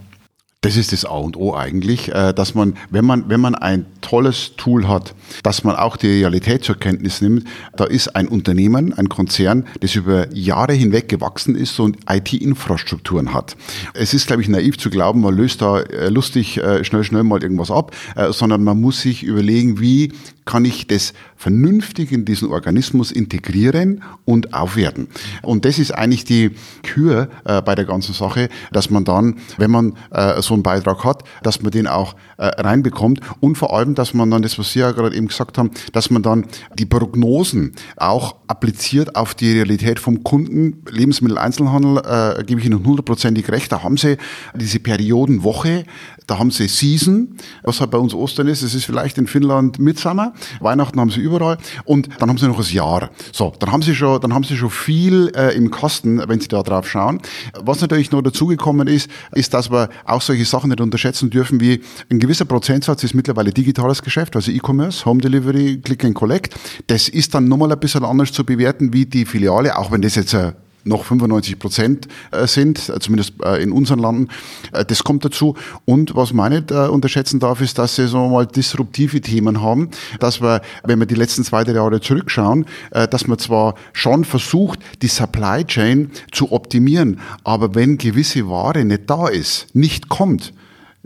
[0.62, 3.86] Das ist das A und O eigentlich, äh, dass man, wenn man, wenn man ein
[4.02, 7.46] tolles Tool hat, dass man auch die Realität zur Kenntnis nimmt.
[7.78, 13.56] Da ist ein Unternehmen, ein Konzern, das über Jahre hinweg gewachsen ist und IT-Infrastrukturen hat.
[13.94, 17.24] Es ist, glaube ich, naiv zu glauben, man löst da äh, lustig äh, schnell, schnell
[17.24, 17.96] mal irgendwas ab,
[18.32, 20.12] sondern man muss sich überlegen, wie
[20.44, 25.08] kann ich das vernünftig in diesen Organismus integrieren und aufwerten.
[25.42, 26.52] Und das ist eigentlich die
[26.84, 31.06] Kür äh, bei der ganzen Sache, dass man dann, wenn man äh, so einen Beitrag
[31.06, 34.74] hat, dass man den auch äh, reinbekommt und vor allem, dass man dann das, was
[34.74, 36.46] Sie ja gerade eben gesagt haben, dass man dann
[36.78, 40.84] die Prognosen auch appliziert auf die Realität vom Kunden.
[40.92, 43.72] Lebensmitteleinzelhandel äh, gebe ich Ihnen hundertprozentig recht.
[43.72, 44.18] Da haben Sie
[44.56, 45.86] diese Periodenwoche,
[46.30, 48.62] da haben sie Season, was halt bei uns Ostern ist.
[48.62, 50.34] Es ist vielleicht in Finnland Midsummer.
[50.60, 51.58] Weihnachten haben sie überall.
[51.86, 53.10] Und dann haben sie noch das Jahr.
[53.32, 56.48] So, dann haben sie schon, dann haben sie schon viel äh, im Kasten, wenn sie
[56.48, 57.22] da drauf schauen.
[57.60, 61.82] Was natürlich noch dazugekommen ist, ist, dass wir auch solche Sachen nicht unterschätzen dürfen, wie
[62.12, 66.56] ein gewisser Prozentsatz ist mittlerweile digitales Geschäft, also E-Commerce, Home Delivery, Click and Collect.
[66.88, 70.16] Das ist dann nochmal ein bisschen anders zu bewerten wie die Filiale, auch wenn das
[70.16, 74.30] jetzt ein noch 95 Prozent äh, sind, äh, zumindest äh, in unseren Landen.
[74.72, 75.56] Das kommt dazu.
[75.86, 79.90] Und was man nicht unterschätzen darf, ist, dass sie so mal disruptive Themen haben,
[80.20, 84.80] dass wir, wenn wir die letzten zwei, drei Jahre zurückschauen, dass man zwar schon versucht,
[85.02, 90.54] die Supply Chain zu optimieren, aber wenn gewisse Ware nicht da ist, nicht kommt,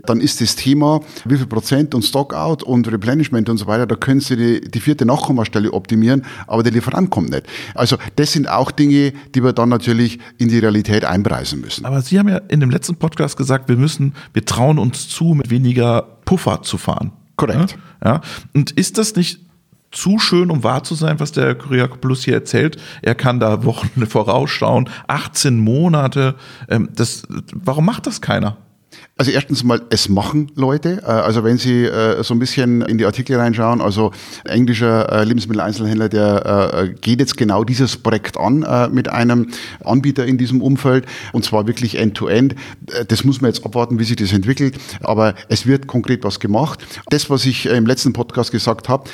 [0.06, 3.96] dann ist das Thema, wie viel Prozent und Stockout und Replenishment und so weiter, da
[3.96, 7.44] können Sie die, die vierte Nachkommastelle optimieren, aber der Lieferant kommt nicht.
[7.74, 11.84] Also das sind auch Dinge, die wir dann natürlich in die Realität einpreisen müssen.
[11.84, 15.34] Aber Sie haben ja in dem letzten Podcast gesagt, wir müssen, wir trauen uns zu,
[15.34, 17.12] mit weniger Puffer zu fahren.
[17.36, 17.76] Korrekt.
[18.04, 18.20] Ja?
[18.52, 19.40] Und ist das nicht
[19.94, 22.76] zu schön, um wahr zu sein, was der Kyriakopoulos hier erzählt.
[23.00, 26.34] Er kann da Wochen vorausschauen, 18 Monate.
[26.68, 28.56] Ähm, das, warum macht das keiner?
[29.16, 31.02] Also erstens mal, es machen Leute.
[31.02, 34.10] Äh, also wenn Sie äh, so ein bisschen in die Artikel reinschauen, also
[34.44, 39.48] englischer äh, Lebensmitteleinzelhändler, der geht jetzt genau dieses Projekt an mit einem
[39.84, 42.54] Anbieter in diesem Umfeld und zwar wirklich end-to-end.
[42.54, 43.04] -End.
[43.08, 46.84] Das muss man jetzt abwarten, wie sich das entwickelt, aber es wird konkret was gemacht.
[47.10, 49.08] Das, was ich im letzten Podcast gesagt habe,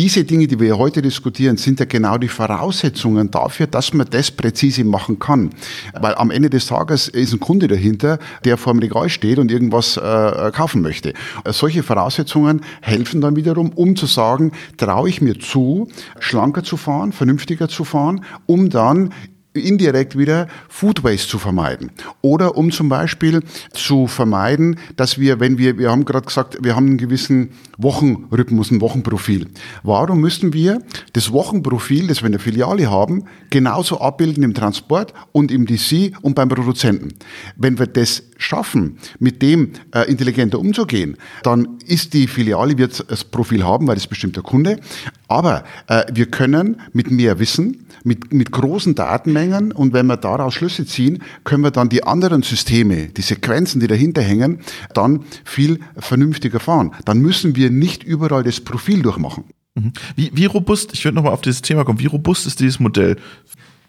[0.00, 4.30] diese Dinge, die wir heute diskutieren, sind ja genau die Voraussetzungen dafür, dass man das
[4.30, 5.50] präzise machen kann.
[5.92, 9.50] Weil am Ende des Tages ist ein Kunde dahinter, der vor dem Regal steht und
[9.50, 11.12] irgendwas äh, kaufen möchte.
[11.50, 15.86] Solche Voraussetzungen helfen dann wiederum, um zu sagen, traue ich mir zu,
[16.18, 19.12] schlanker zu fahren, vernünftiger zu fahren, um dann
[19.52, 21.90] indirekt wieder Food Waste zu vermeiden.
[22.20, 26.76] Oder um zum Beispiel zu vermeiden, dass wir, wenn wir, wir haben gerade gesagt, wir
[26.76, 29.48] haben einen gewissen Wochenrhythmus, ein Wochenprofil.
[29.82, 30.82] Warum müssen wir
[31.12, 36.12] das Wochenprofil, das wir in der Filiale haben, genauso abbilden im Transport und im DC
[36.22, 37.14] und beim Produzenten?
[37.56, 43.24] Wenn wir das schaffen, mit dem äh, intelligenter umzugehen, dann ist die Filiale, wird das
[43.24, 44.80] Profil haben, weil das bestimmt der Kunde.
[45.28, 50.54] Aber äh, wir können mit mehr Wissen, mit, mit großen Datenmengen und wenn wir daraus
[50.54, 54.60] Schlüsse ziehen, können wir dann die anderen Systeme, die Sequenzen, die dahinter hängen,
[54.94, 56.92] dann viel vernünftiger fahren.
[57.04, 59.44] Dann müssen wir nicht überall das Profil durchmachen.
[59.74, 59.92] Mhm.
[60.16, 63.16] Wie, wie robust, ich würde nochmal auf dieses Thema kommen, wie robust ist dieses Modell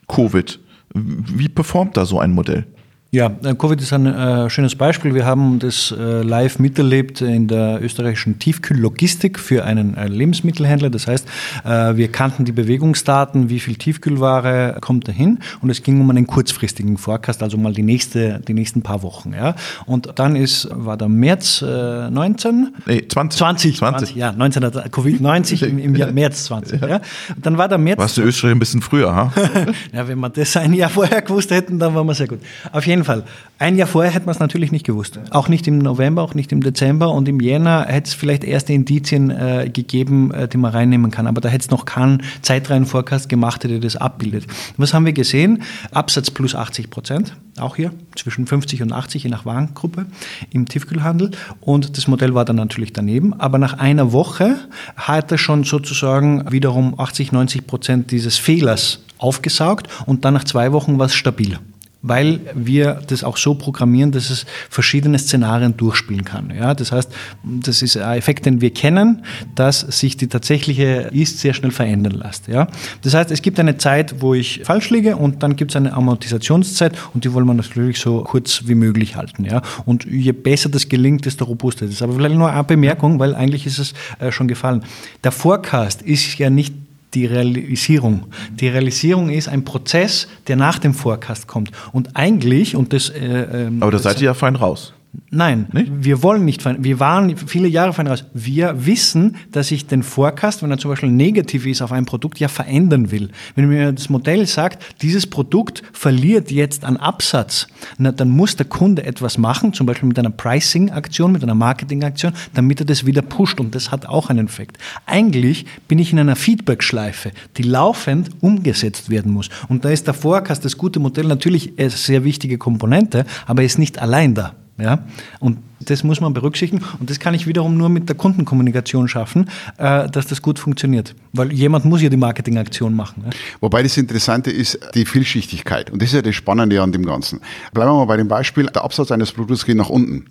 [0.08, 0.60] Covid?
[0.94, 2.68] Wie performt da so ein Modell?
[3.14, 5.14] Ja, äh, Covid ist ein äh, schönes Beispiel.
[5.14, 10.90] Wir haben das äh, live miterlebt in der österreichischen Tiefkühllogistik für einen äh, Lebensmittelhändler.
[10.90, 11.28] Das heißt,
[11.66, 16.26] äh, wir kannten die Bewegungsdaten, wie viel Tiefkühlware kommt dahin und es ging um einen
[16.26, 19.34] kurzfristigen Forecast, also mal die, nächste, die nächsten paar Wochen.
[19.34, 19.56] Ja.
[19.86, 22.76] Und dann ist, war der März 19?
[22.86, 23.38] Nee, 20.
[23.38, 24.08] 20, 20.
[24.08, 26.80] 20 ja, 19, Covid-19 im, im Jahr März 20.
[26.80, 26.88] Ja.
[26.88, 27.02] ja.
[27.36, 28.00] Dann war der März.
[28.00, 29.34] Warst du Österreich ein bisschen früher, ha?
[29.92, 32.40] ja, wenn wir das ein Jahr vorher gewusst hätten, dann waren wir sehr gut.
[32.72, 33.24] Auf jeden jeden Fall.
[33.60, 35.20] Ein Jahr vorher hätte man es natürlich nicht gewusst.
[35.30, 38.74] Auch nicht im November, auch nicht im Dezember und im Jänner hätte es vielleicht erste
[38.74, 41.28] Indizien äh, gegeben, äh, die man reinnehmen kann.
[41.28, 44.48] Aber da hätte es noch keinen Zeitreihenforecast gemacht, der das abbildet.
[44.78, 45.62] Was haben wir gesehen?
[45.92, 50.08] Absatz plus 80 Prozent, auch hier zwischen 50 und 80 je nach Warengruppe
[50.50, 51.32] im Tiefkühlhandel.
[51.60, 53.40] Und das Modell war dann natürlich daneben.
[53.40, 54.58] Aber nach einer Woche
[54.96, 60.72] hat er schon sozusagen wiederum 80, 90 Prozent dieses Fehlers aufgesaugt und dann nach zwei
[60.72, 61.60] Wochen war es stabil
[62.02, 66.52] weil wir das auch so programmieren, dass es verschiedene Szenarien durchspielen kann.
[66.56, 67.12] Ja, das heißt,
[67.44, 69.24] das ist ein Effekt, den wir kennen,
[69.56, 72.48] dass sich die tatsächliche Ist sehr schnell verändern lässt.
[72.48, 72.68] Ja,
[73.04, 75.94] das heißt, es gibt eine Zeit, wo ich falsch liege und dann gibt es eine
[75.94, 79.46] Amortisationszeit und die wollen wir natürlich so kurz wie möglich halten.
[79.46, 82.02] Ja, und je besser das gelingt, desto robuster ist es.
[82.02, 84.84] Aber vielleicht nur eine Bemerkung, weil eigentlich ist es äh, schon gefallen.
[85.24, 86.74] Der Forecast ist ja nicht
[87.14, 88.28] die Realisierung.
[88.52, 91.72] Die Realisierung ist ein Prozess, der nach dem Forecast kommt.
[91.92, 93.10] Und eigentlich, und das.
[93.10, 94.94] Äh, ähm, Aber da seid ihr ja fein raus.
[95.30, 95.92] Nein, nicht?
[95.94, 96.84] wir wollen nicht fein.
[96.84, 98.26] Wir waren viele Jahre fein raus.
[98.34, 102.40] Wir wissen, dass ich den Forecast, wenn er zum Beispiel negativ ist auf ein Produkt,
[102.40, 103.30] ja verändern will.
[103.56, 108.66] Wenn mir das Modell sagt, dieses Produkt verliert jetzt an Absatz, na, dann muss der
[108.66, 113.22] Kunde etwas machen, zum Beispiel mit einer Pricing-Aktion, mit einer Marketing-Aktion, damit er das wieder
[113.22, 113.60] pusht.
[113.60, 114.78] Und das hat auch einen Effekt.
[115.06, 119.50] Eigentlich bin ich in einer Feedback-Schleife, die laufend umgesetzt werden muss.
[119.68, 123.66] Und da ist der Forecast, das gute Modell, natürlich eine sehr wichtige Komponente, aber er
[123.66, 124.56] ist nicht allein da.
[124.82, 125.00] Ja?
[125.40, 129.50] Und das muss man berücksichtigen und das kann ich wiederum nur mit der Kundenkommunikation schaffen,
[129.78, 131.16] äh, dass das gut funktioniert.
[131.34, 133.26] Weil jemand muss ja die Marketingaktion machen.
[133.60, 137.42] Wobei das Interessante ist die Vielschichtigkeit und das ist ja das Spannende an dem Ganzen.
[137.74, 140.26] Bleiben wir mal bei dem Beispiel, der Absatz eines Produkts geht nach unten.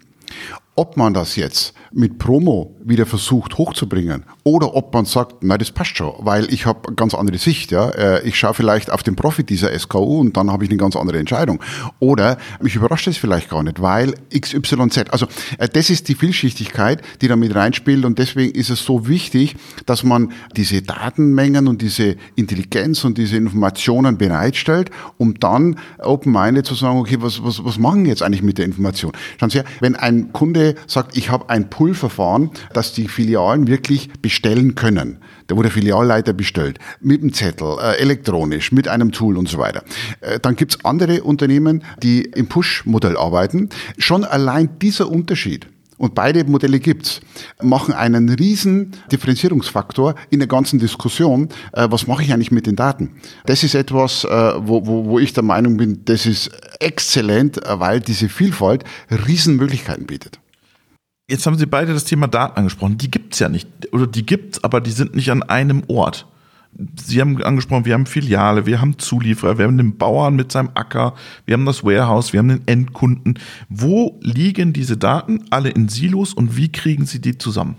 [0.80, 5.72] Ob man das jetzt mit Promo wieder versucht hochzubringen oder ob man sagt, na das
[5.72, 9.14] passt schon, weil ich habe ganz andere Sicht, ja, äh, ich schaue vielleicht auf den
[9.14, 11.60] Profit dieser SKU und dann habe ich eine ganz andere Entscheidung.
[11.98, 15.26] Oder mich überrascht es vielleicht gar nicht, weil XYZ, also
[15.58, 19.56] äh, das ist die Vielschichtigkeit, die da mit reinspielt und deswegen ist es so wichtig,
[19.84, 26.74] dass man diese Datenmengen und diese Intelligenz und diese Informationen bereitstellt, um dann open-minded zu
[26.74, 29.12] sagen, okay, was, was, was machen wir jetzt eigentlich mit der Information?
[29.38, 34.11] Schauen Sie, her, wenn ein Kunde sagt, ich habe ein Pull-Verfahren, das die Filialen wirklich
[34.20, 35.18] bestellen können.
[35.50, 39.59] Da wurde der Filialleiter bestellt, mit dem Zettel, äh, elektronisch, mit einem Tool und so
[39.59, 39.83] weiter.
[40.20, 43.68] Äh, dann gibt's andere Unternehmen, die im Push-Modell arbeiten.
[43.98, 45.66] Schon allein dieser Unterschied
[45.98, 47.20] und beide Modelle gibt's,
[47.61, 52.76] machen einen riesen Differenzierungsfaktor in der ganzen Diskussion, äh, was mache ich eigentlich mit den
[52.76, 53.16] Daten.
[53.46, 58.28] Das ist etwas, wo, wo, wo ich der Meinung bin, das ist exzellent, weil diese
[58.28, 60.38] Vielfalt Riesenmöglichkeiten bietet.
[61.30, 62.98] Jetzt haben Sie beide das Thema Daten angesprochen.
[62.98, 63.68] Die gibt's ja nicht.
[63.92, 66.26] Oder die gibt's, aber die sind nicht an einem Ort.
[67.04, 70.70] Sie haben angesprochen, wir haben Filiale, wir haben Zulieferer, wir haben den Bauern mit seinem
[70.74, 71.14] Acker,
[71.46, 73.38] wir haben das Warehouse, wir haben den Endkunden.
[73.68, 77.76] Wo liegen diese Daten alle in Silos und wie kriegen Sie die zusammen?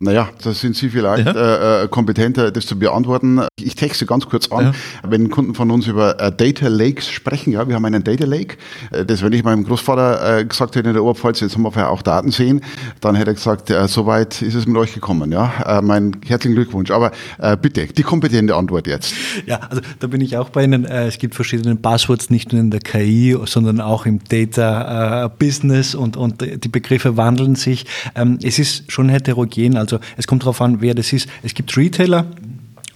[0.00, 1.80] Naja, da sind Sie vielleicht ja.
[1.80, 3.42] äh, äh kompetenter, das zu beantworten.
[3.60, 4.72] Ich texte ganz kurz an, ja.
[5.08, 8.56] wenn Kunden von uns über äh, Data Lakes sprechen, ja, wir haben einen Data Lake.
[8.90, 11.88] Äh, das, wenn ich meinem Großvater äh, gesagt hätte in der Oberpfalz, jetzt haben wir
[11.88, 12.60] auch Daten sehen,
[13.00, 15.30] dann hätte er gesagt, äh, soweit ist es mit euch gekommen.
[15.30, 16.90] Ja, äh, mein herzlichen Glückwunsch.
[16.90, 17.12] Aber
[17.60, 19.14] bitte, die kompetente Antwort jetzt.
[19.46, 20.84] Ja, also da bin ich auch bei Ihnen.
[20.84, 26.16] Es gibt verschiedene Buzzwords, nicht nur in der KI, sondern auch im Data Business und,
[26.16, 27.86] und die Begriffe wandeln sich.
[28.14, 29.76] Ähm, es ist schon heterogen.
[29.76, 29.83] Also
[30.16, 31.28] es kommt darauf an, wer das ist.
[31.42, 32.26] Es gibt Retailer,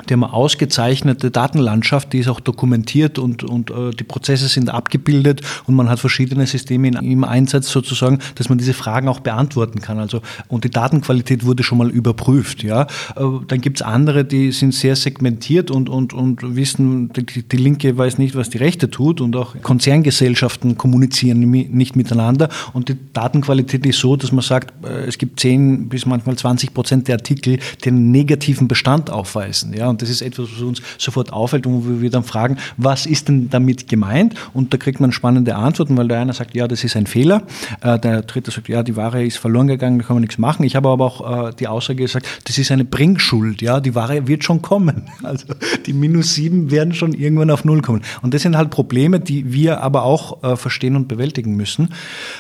[0.09, 4.71] die haben eine ausgezeichnete Datenlandschaft, die ist auch dokumentiert und, und äh, die Prozesse sind
[4.71, 9.21] abgebildet und man hat verschiedene Systeme in, im Einsatz sozusagen, dass man diese Fragen auch
[9.21, 9.99] beantworten kann.
[9.99, 12.63] Also, und die Datenqualität wurde schon mal überprüft.
[12.63, 12.83] Ja.
[13.17, 17.57] Äh, dann gibt es andere, die sind sehr segmentiert und, und, und wissen, die, die
[17.57, 22.97] Linke weiß nicht, was die Rechte tut und auch Konzerngesellschaften kommunizieren nicht miteinander und die
[23.13, 27.17] Datenqualität ist so, dass man sagt, äh, es gibt 10 bis manchmal 20 Prozent der
[27.17, 29.75] Artikel, die einen negativen Bestand aufweisen.
[29.75, 33.05] Ja Und das ist etwas, was uns sofort auffällt und wo wir dann fragen, was
[33.05, 34.37] ist denn damit gemeint?
[34.55, 37.43] Und da kriegt man spannende Antworten, weil der eine sagt, ja, das ist ein Fehler.
[37.81, 40.63] Äh, der dritte sagt, ja, die Ware ist verloren gegangen, da kann man nichts machen.
[40.63, 43.61] Ich habe aber auch äh, die Aussage gesagt, das ist eine Bringschuld.
[43.61, 45.09] Ja, die Ware wird schon kommen.
[45.29, 45.47] Also
[45.85, 48.03] die minus sieben werden schon irgendwann auf Null kommen.
[48.23, 51.93] Und das sind halt Probleme, die wir aber auch äh, verstehen und bewältigen müssen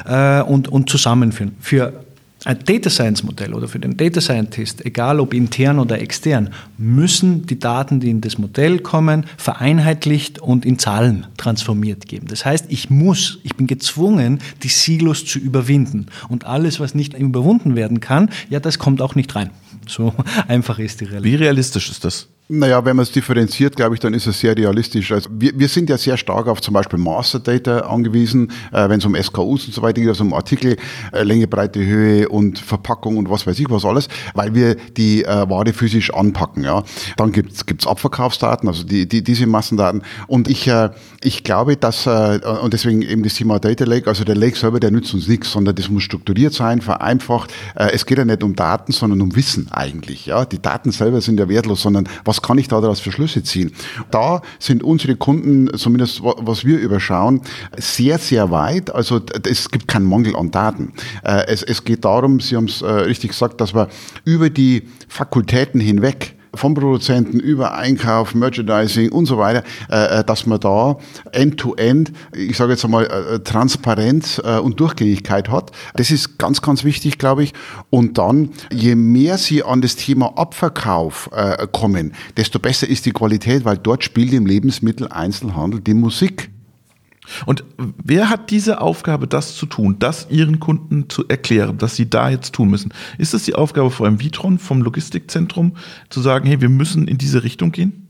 [0.06, 1.56] und, und zusammenführen.
[1.60, 1.92] Für
[2.44, 7.46] ein Data Science Modell oder für den Data Scientist, egal ob intern oder extern, müssen
[7.46, 12.26] die Daten, die in das Modell kommen, vereinheitlicht und in Zahlen transformiert geben.
[12.28, 16.06] Das heißt, ich muss, ich bin gezwungen, die Silos zu überwinden.
[16.28, 19.50] Und alles, was nicht überwunden werden kann, ja, das kommt auch nicht rein.
[19.88, 20.14] So
[20.48, 21.32] einfach ist die Realität.
[21.32, 22.28] Wie realistisch ist das?
[22.50, 25.12] Naja, wenn man es differenziert, glaube ich, dann ist es sehr realistisch.
[25.12, 29.00] Also wir, wir sind ja sehr stark auf zum Beispiel Master Data angewiesen, äh, wenn
[29.00, 30.78] es um SKUs und so weiter geht, also um Artikel,
[31.12, 35.24] äh, Länge, Breite, Höhe und Verpackung und was weiß ich was alles, weil wir die
[35.24, 36.64] äh, Ware physisch anpacken.
[36.64, 36.84] Ja.
[37.18, 40.02] Dann gibt's gibt's Abverkaufsdaten, also die, die, diese Massendaten.
[40.26, 40.88] Und ich, äh,
[41.22, 44.80] ich glaube, dass, äh, und deswegen eben das Thema Data Lake, also der Lake selber,
[44.80, 47.52] der nützt uns nichts, sondern das muss strukturiert sein, vereinfacht.
[47.74, 50.24] Äh, es geht ja nicht um Daten, sondern um Wissen eigentlich.
[50.24, 50.46] Ja.
[50.46, 53.42] Die Daten selber sind ja wertlos, sondern was was kann ich da daraus für Schlüsse
[53.42, 53.72] ziehen?
[54.10, 57.42] Da sind unsere Kunden, zumindest was wir überschauen,
[57.76, 58.94] sehr, sehr weit.
[58.94, 60.92] Also es gibt keinen Mangel an Daten.
[61.24, 63.88] Äh, es, es geht darum, Sie haben es äh, richtig gesagt, dass wir
[64.24, 70.46] über die Fakultäten hinweg vom Produzenten über Einkauf, Merchandising und so weiter, äh, äh dass
[70.46, 70.98] man da
[71.32, 75.70] end-to-end, -end, ich sage jetzt einmal, äh, Transparenz und Durchgängigkeit hat.
[75.94, 77.52] Das ist ganz, ganz wichtig, glaube ich.
[77.90, 81.30] Und dann, je mehr Sie an das Thema Abverkauf
[81.72, 86.50] kommen, desto besser ist die Qualität, weil dort spielt im Lebensmitteleinzelhandel die Musik.
[87.46, 92.08] Und wer hat diese Aufgabe, das zu tun, das ihren Kunden zu erklären, dass sie
[92.08, 92.92] da jetzt tun müssen?
[93.18, 95.76] Ist es die Aufgabe vor allem Vitron, vom Logistikzentrum,
[96.08, 98.07] zu sagen, hey, wir müssen in diese Richtung gehen?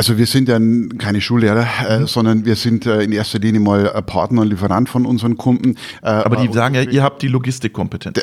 [0.00, 0.58] Also wir sind ja
[0.96, 2.06] keine Schullehrer, äh, mhm.
[2.06, 5.74] sondern wir sind äh, in erster Linie mal Partner und Lieferant von unseren Kunden.
[6.00, 8.18] Äh, Aber die sagen ja, ihr habt die Logistikkompetenz.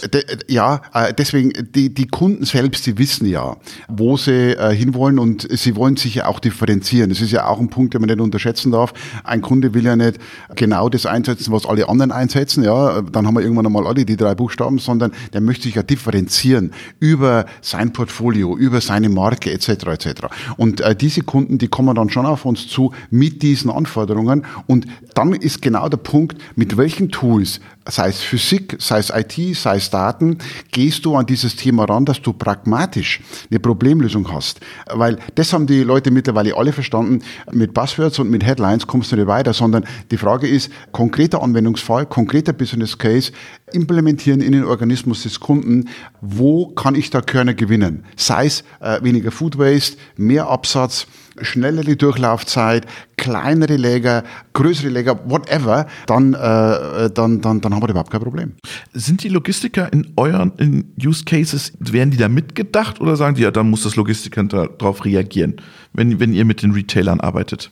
[0.47, 3.57] Ja, äh, deswegen, die, die Kunden selbst, die wissen ja,
[3.87, 7.11] wo sie äh, hinwollen und sie wollen sich ja auch differenzieren.
[7.11, 8.91] Das ist ja auch ein Punkt, den man nicht unterschätzen darf.
[9.23, 10.17] Ein Kunde will ja nicht
[10.55, 12.63] genau das einsetzen, was alle anderen einsetzen.
[12.63, 15.83] Ja, dann haben wir irgendwann einmal alle die drei Buchstaben, sondern der möchte sich ja
[15.83, 19.69] differenzieren über sein Portfolio, über seine Marke etc.
[19.69, 20.09] etc.
[20.57, 24.45] Und äh, diese Kunden, die die kommen dann schon auf uns zu mit diesen Anforderungen.
[24.67, 29.57] Und dann ist genau der Punkt, mit welchen Tools, sei es Physik, sei es IT,
[29.57, 30.37] sei es Daten,
[30.71, 33.19] gehst du an dieses Thema ran, dass du pragmatisch
[33.51, 34.61] eine Problemlösung hast.
[34.89, 37.21] Weil das haben die Leute mittlerweile alle verstanden.
[37.51, 42.05] Mit Buzzwords und mit Headlines kommst du nicht weiter, sondern die Frage ist, konkreter Anwendungsfall,
[42.05, 43.33] konkreter Business Case,
[43.73, 45.89] implementieren in den Organismus des Kunden,
[46.21, 48.05] wo kann ich da Körner gewinnen?
[48.15, 51.07] Sei es äh, weniger Food Waste, mehr Absatz,
[51.41, 52.85] schnellere Durchlaufzeit,
[53.17, 54.23] kleinere Läger,
[54.53, 58.53] größere Läger, whatever, dann, äh, dann, dann, dann haben wir überhaupt kein Problem.
[58.93, 63.43] Sind die Logistiker in euren in Use Cases, werden die da mitgedacht oder sagen die,
[63.43, 65.55] ja, dann muss das Logistiker darauf reagieren,
[65.93, 67.71] wenn, wenn ihr mit den Retailern arbeitet?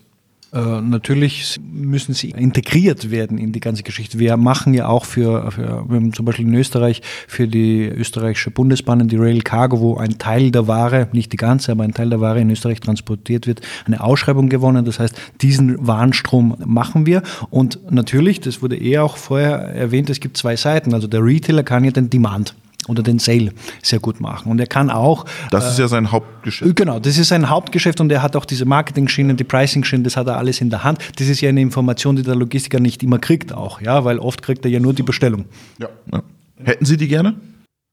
[0.55, 4.19] Äh, natürlich müssen sie integriert werden in die ganze Geschichte.
[4.19, 8.51] Wir machen ja auch für, für wir haben zum Beispiel in Österreich für die österreichische
[8.51, 12.09] Bundesbahnen die Rail Cargo, wo ein Teil der Ware, nicht die ganze, aber ein Teil
[12.09, 14.85] der Ware in Österreich transportiert wird, eine Ausschreibung gewonnen.
[14.85, 17.21] Das heißt, diesen Warenstrom machen wir.
[17.49, 20.93] Und natürlich, das wurde eh auch vorher erwähnt, es gibt zwei Seiten.
[20.93, 22.55] Also der Retailer kann ja den Demand
[22.87, 24.51] oder den Sale sehr gut machen.
[24.51, 25.25] Und er kann auch.
[25.51, 26.75] Das ist ja sein Hauptgeschäft.
[26.75, 30.27] Genau, das ist sein Hauptgeschäft und er hat auch diese Marketing-Schienen, die Pricing-Schienen, das hat
[30.27, 30.99] er alles in der Hand.
[31.17, 34.41] Das ist ja eine Information, die der Logistiker nicht immer kriegt auch, ja, weil oft
[34.41, 35.45] kriegt er ja nur die Bestellung.
[35.79, 35.89] Ja.
[36.11, 36.23] ja.
[36.63, 37.35] Hätten Sie die gerne?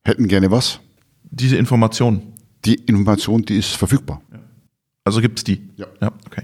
[0.04, 0.80] Hätten gerne was?
[1.30, 2.22] Diese Information.
[2.64, 4.20] Die Information, die ist verfügbar.
[4.32, 4.38] Ja.
[5.04, 5.68] Also gibt es die?
[5.76, 5.86] Ja.
[6.00, 6.12] ja.
[6.26, 6.42] Okay.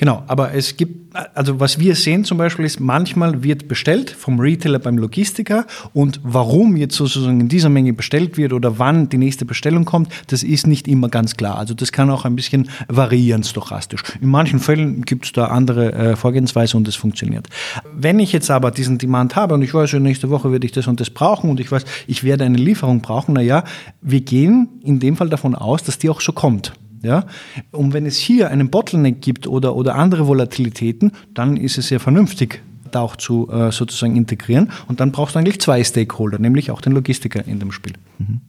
[0.00, 4.40] Genau, aber es gibt, also was wir sehen zum Beispiel ist, manchmal wird bestellt vom
[4.40, 9.18] Retailer beim Logistiker und warum jetzt sozusagen in dieser Menge bestellt wird oder wann die
[9.18, 11.58] nächste Bestellung kommt, das ist nicht immer ganz klar.
[11.58, 14.02] Also das kann auch ein bisschen variieren stochastisch.
[14.22, 17.48] In manchen Fällen gibt es da andere äh, Vorgehensweise und es funktioniert.
[17.94, 20.86] Wenn ich jetzt aber diesen Demand habe und ich weiß, nächste Woche werde ich das
[20.86, 23.64] und das brauchen und ich weiß, ich werde eine Lieferung brauchen, naja,
[24.00, 26.72] wir gehen in dem Fall davon aus, dass die auch so kommt.
[27.02, 27.26] Ja?
[27.70, 32.00] Und wenn es hier einen Bottleneck gibt oder, oder andere Volatilitäten, dann ist es sehr
[32.00, 34.70] vernünftig, da auch zu äh, sozusagen integrieren.
[34.88, 37.94] Und dann brauchst du eigentlich zwei Stakeholder, nämlich auch den Logistiker in dem Spiel.
[38.18, 38.40] Mhm.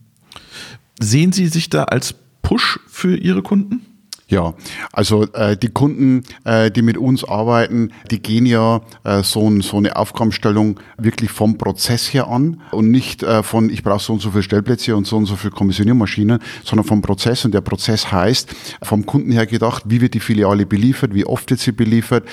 [1.00, 3.86] Sehen Sie sich da als Push für Ihre Kunden?
[4.32, 4.54] Ja,
[4.94, 9.76] also äh, die Kunden, äh, die mit uns arbeiten, die gehen ja äh, so, so
[9.76, 14.22] eine Aufgabenstellung wirklich vom Prozess her an und nicht äh, von ich brauche so und
[14.22, 18.10] so viele Stellplätze und so und so viele Kommissioniermaschinen, sondern vom Prozess und der Prozess
[18.10, 22.24] heißt vom Kunden her gedacht, wie wird die Filiale beliefert, wie oft wird sie beliefert.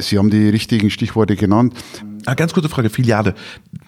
[0.00, 1.72] Sie haben die richtigen Stichworte genannt.
[2.26, 3.34] Ah, ganz kurze Frage, Filiale.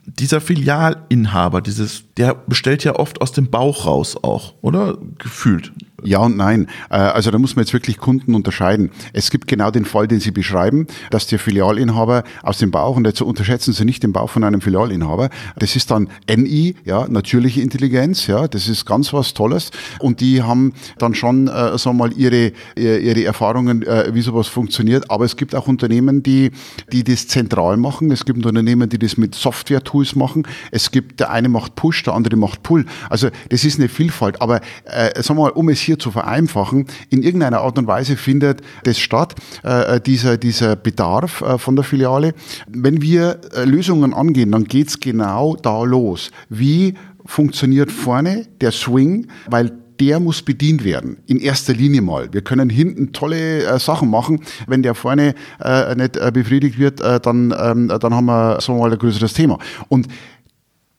[0.06, 4.96] Dieser Filialinhaber, dieses, der bestellt ja oft aus dem Bauch raus auch, oder?
[5.18, 5.72] Gefühlt.
[6.05, 6.68] Ja und nein.
[6.90, 8.90] Äh, also da muss man jetzt wirklich Kunden unterscheiden.
[9.12, 13.05] Es gibt genau den Fall, den Sie beschreiben, dass der Filialinhaber aus dem Bauch, und
[13.05, 17.62] dazu unterschätzen Sie nicht den Bauch von einem Filialinhaber, das ist dann NI, ja, natürliche
[17.62, 19.72] Intelligenz, ja, das ist ganz was Tolles.
[19.99, 24.46] Und die haben dann schon, äh, sagen wir mal, ihre, ihre Erfahrungen, äh, wie sowas
[24.46, 25.11] funktioniert.
[25.11, 26.53] Aber es gibt auch Unternehmen, die,
[26.92, 28.12] die das zentral machen.
[28.12, 30.46] Es gibt Unternehmen, die das mit Software-Tools machen.
[30.70, 32.86] Es gibt, der eine macht Push, der andere macht Pull.
[33.11, 34.40] Also das ist eine Vielfalt.
[34.40, 38.16] Aber äh, sagen wir mal, um es hier zu vereinfachen, in irgendeiner Art und Weise
[38.16, 42.34] findet das statt, äh, dieser, dieser Bedarf äh, von der Filiale.
[42.68, 46.30] Wenn wir äh, Lösungen angehen, dann geht's genau da los.
[46.49, 51.18] Wie funktioniert vorne der Swing, weil der muss bedient werden.
[51.26, 52.32] In erster Linie mal.
[52.32, 54.41] Wir können hinten tolle äh, Sachen machen.
[54.66, 58.76] Wenn der vorne äh, nicht äh, befriedigt wird, äh, dann, ähm, dann haben wir so
[58.76, 59.59] mal ein größeres Thema.
[59.89, 60.07] Und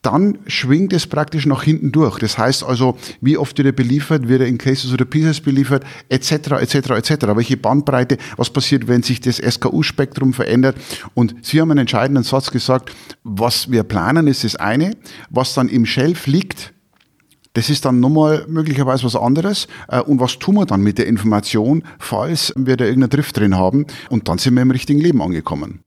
[0.01, 2.19] dann schwingt es praktisch nach hinten durch.
[2.19, 5.83] Das heißt also, wie oft wird er beliefert, wird er in Cases oder Pieces beliefert,
[6.07, 7.11] etc., etc., etc.
[7.35, 10.77] Welche Bandbreite, was passiert, wenn sich das SKU-Spektrum verändert?
[11.13, 14.95] Und Sie haben einen entscheidenden Satz gesagt, was wir planen, ist das eine,
[15.29, 16.73] was dann im Shelf liegt,
[17.53, 19.67] das ist dann nochmal möglicherweise was anderes.
[19.87, 23.57] Äh, und was tun wir dann mit der Information, falls wir da irgendeinen Drift drin
[23.57, 23.85] haben?
[24.09, 25.81] Und dann sind wir im richtigen Leben angekommen.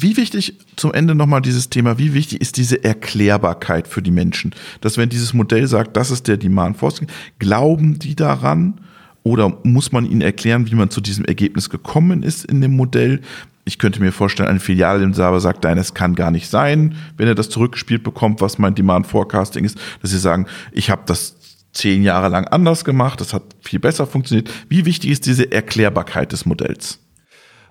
[0.00, 4.54] Wie wichtig, zum Ende nochmal dieses Thema, wie wichtig ist diese Erklärbarkeit für die Menschen?
[4.80, 7.08] Dass wenn dieses Modell sagt, das ist der Demand Forecasting,
[7.40, 8.80] glauben die daran
[9.24, 13.22] oder muss man ihnen erklären, wie man zu diesem Ergebnis gekommen ist in dem Modell?
[13.64, 17.34] Ich könnte mir vorstellen, eine Filialinhaber sagt, nein, es kann gar nicht sein, wenn er
[17.34, 21.36] das zurückgespielt bekommt, was mein Demand Forecasting ist, dass sie sagen, ich habe das
[21.72, 24.48] zehn Jahre lang anders gemacht, das hat viel besser funktioniert.
[24.68, 27.00] Wie wichtig ist diese Erklärbarkeit des Modells?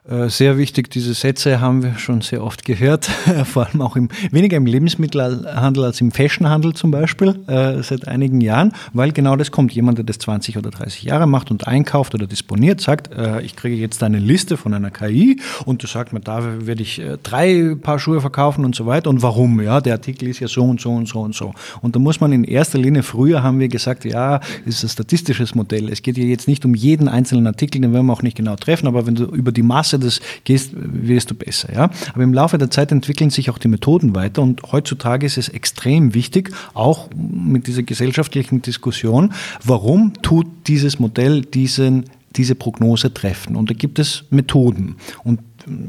[0.10, 3.06] Äh, sehr wichtig, diese Sätze haben wir schon sehr oft gehört,
[3.44, 8.40] vor allem auch im, weniger im Lebensmittelhandel als im Fashionhandel zum Beispiel, äh, seit einigen
[8.40, 9.74] Jahren, weil genau das kommt.
[9.74, 13.58] Jemand, der das 20 oder 30 Jahre macht und einkauft oder disponiert, sagt, äh, ich
[13.58, 17.76] kriege jetzt eine Liste von einer KI und du sagst mir, da werde ich drei
[17.76, 19.60] Paar Schuhe verkaufen und so weiter und warum?
[19.62, 21.54] Ja, der Artikel ist ja so und so und so und so.
[21.82, 25.54] Und da muss man in erster Linie, früher haben wir gesagt, ja, ist ein statistisches
[25.54, 25.90] Modell.
[25.90, 28.56] Es geht ja jetzt nicht um jeden einzelnen Artikel, den werden wir auch nicht genau
[28.56, 31.74] treffen, aber wenn du über die Masse besser das gehst, wirst du besser.
[31.74, 31.90] Ja?
[32.14, 35.50] Aber im Laufe der Zeit entwickeln sich auch die Methoden weiter und heutzutage ist es
[35.50, 39.34] extrem wichtig, auch mit dieser gesellschaftlichen Diskussion,
[39.64, 43.56] warum tut dieses Modell diesen, diese Prognose treffen?
[43.56, 44.96] Und da gibt es Methoden.
[45.24, 45.40] Und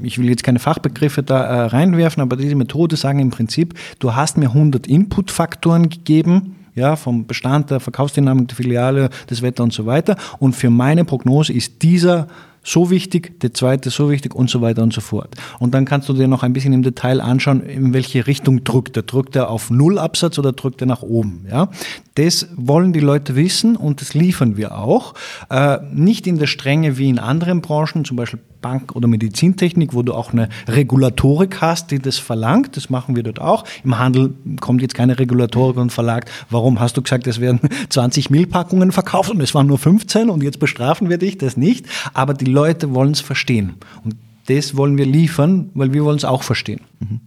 [0.03, 4.15] ich will jetzt keine Fachbegriffe da äh, reinwerfen, aber diese Methode sagen im Prinzip, du
[4.15, 9.73] hast mir 100 Inputfaktoren gegeben, ja, vom Bestand der Verkaufsdynamik der Filiale, das Wetter und
[9.73, 10.17] so weiter.
[10.39, 12.29] Und für meine Prognose ist dieser
[12.69, 15.35] so wichtig, der zweite so wichtig und so weiter und so fort.
[15.59, 18.97] Und dann kannst du dir noch ein bisschen im Detail anschauen, in welche Richtung drückt
[18.97, 19.03] er.
[19.03, 21.47] Drückt er auf Nullabsatz oder drückt er nach oben?
[21.51, 21.71] Ja?
[22.15, 25.15] Das wollen die Leute wissen und das liefern wir auch.
[25.51, 30.03] Äh, nicht in der Strenge wie in anderen Branchen, zum Beispiel Bank- oder Medizintechnik, wo
[30.03, 32.77] du auch eine Regulatorik hast, die das verlangt.
[32.77, 33.65] Das machen wir dort auch.
[33.85, 38.31] Im Handel kommt jetzt keine Regulatorik und verlangt, warum hast du gesagt, es werden 20
[38.31, 41.39] Millpackungen verkauft und es waren nur 15 und jetzt bestrafen wir dich?
[41.39, 41.87] Das nicht.
[42.15, 43.75] Aber die Leute wollen es verstehen.
[44.05, 46.81] Und das wollen wir liefern, weil wir wollen es auch verstehen.
[46.99, 47.21] Mhm.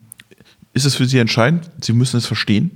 [0.73, 1.69] Ist es für Sie entscheidend?
[1.79, 2.71] Sie müssen es verstehen?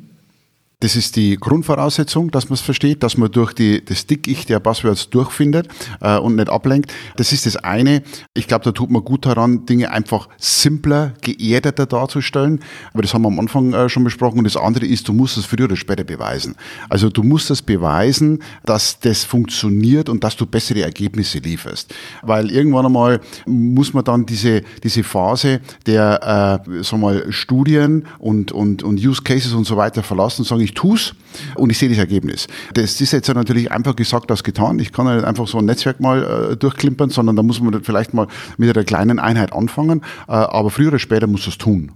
[0.79, 4.59] Das ist die Grundvoraussetzung, dass man es versteht, dass man durch die, das Dickicht der
[4.59, 5.67] Buzzwords durchfindet
[6.01, 6.91] äh, und nicht ablenkt.
[7.15, 8.03] Das ist das eine.
[8.33, 12.59] Ich glaube, da tut man gut daran, Dinge einfach simpler, geerdeter darzustellen.
[12.93, 14.39] Aber das haben wir am Anfang äh, schon besprochen.
[14.39, 16.55] Und das andere ist, du musst es früher oder später beweisen.
[16.89, 21.93] Also du musst es beweisen, dass das funktioniert und dass du bessere Ergebnisse lieferst.
[22.21, 28.07] Weil irgendwann einmal muss man dann diese, diese Phase der äh, sagen wir mal, Studien
[28.19, 31.15] und, und, und Use Cases und so weiter verlassen und sagen, ich tue es
[31.55, 32.47] und ich sehe das Ergebnis.
[32.73, 34.79] Das ist jetzt natürlich einfach gesagt als getan.
[34.79, 38.13] Ich kann nicht einfach so ein Netzwerk mal äh, durchklimpern, sondern da muss man vielleicht
[38.13, 40.01] mal mit einer kleinen Einheit anfangen.
[40.27, 41.93] Äh, aber früher oder später muss es tun.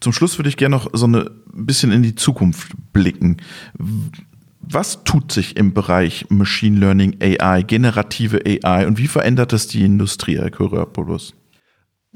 [0.00, 3.36] Zum Schluss würde ich gerne noch so ein bisschen in die Zukunft blicken.
[4.60, 9.84] Was tut sich im Bereich Machine Learning AI, generative AI und wie verändert das die
[9.84, 11.34] Industrie, Herr Kyriopoulos?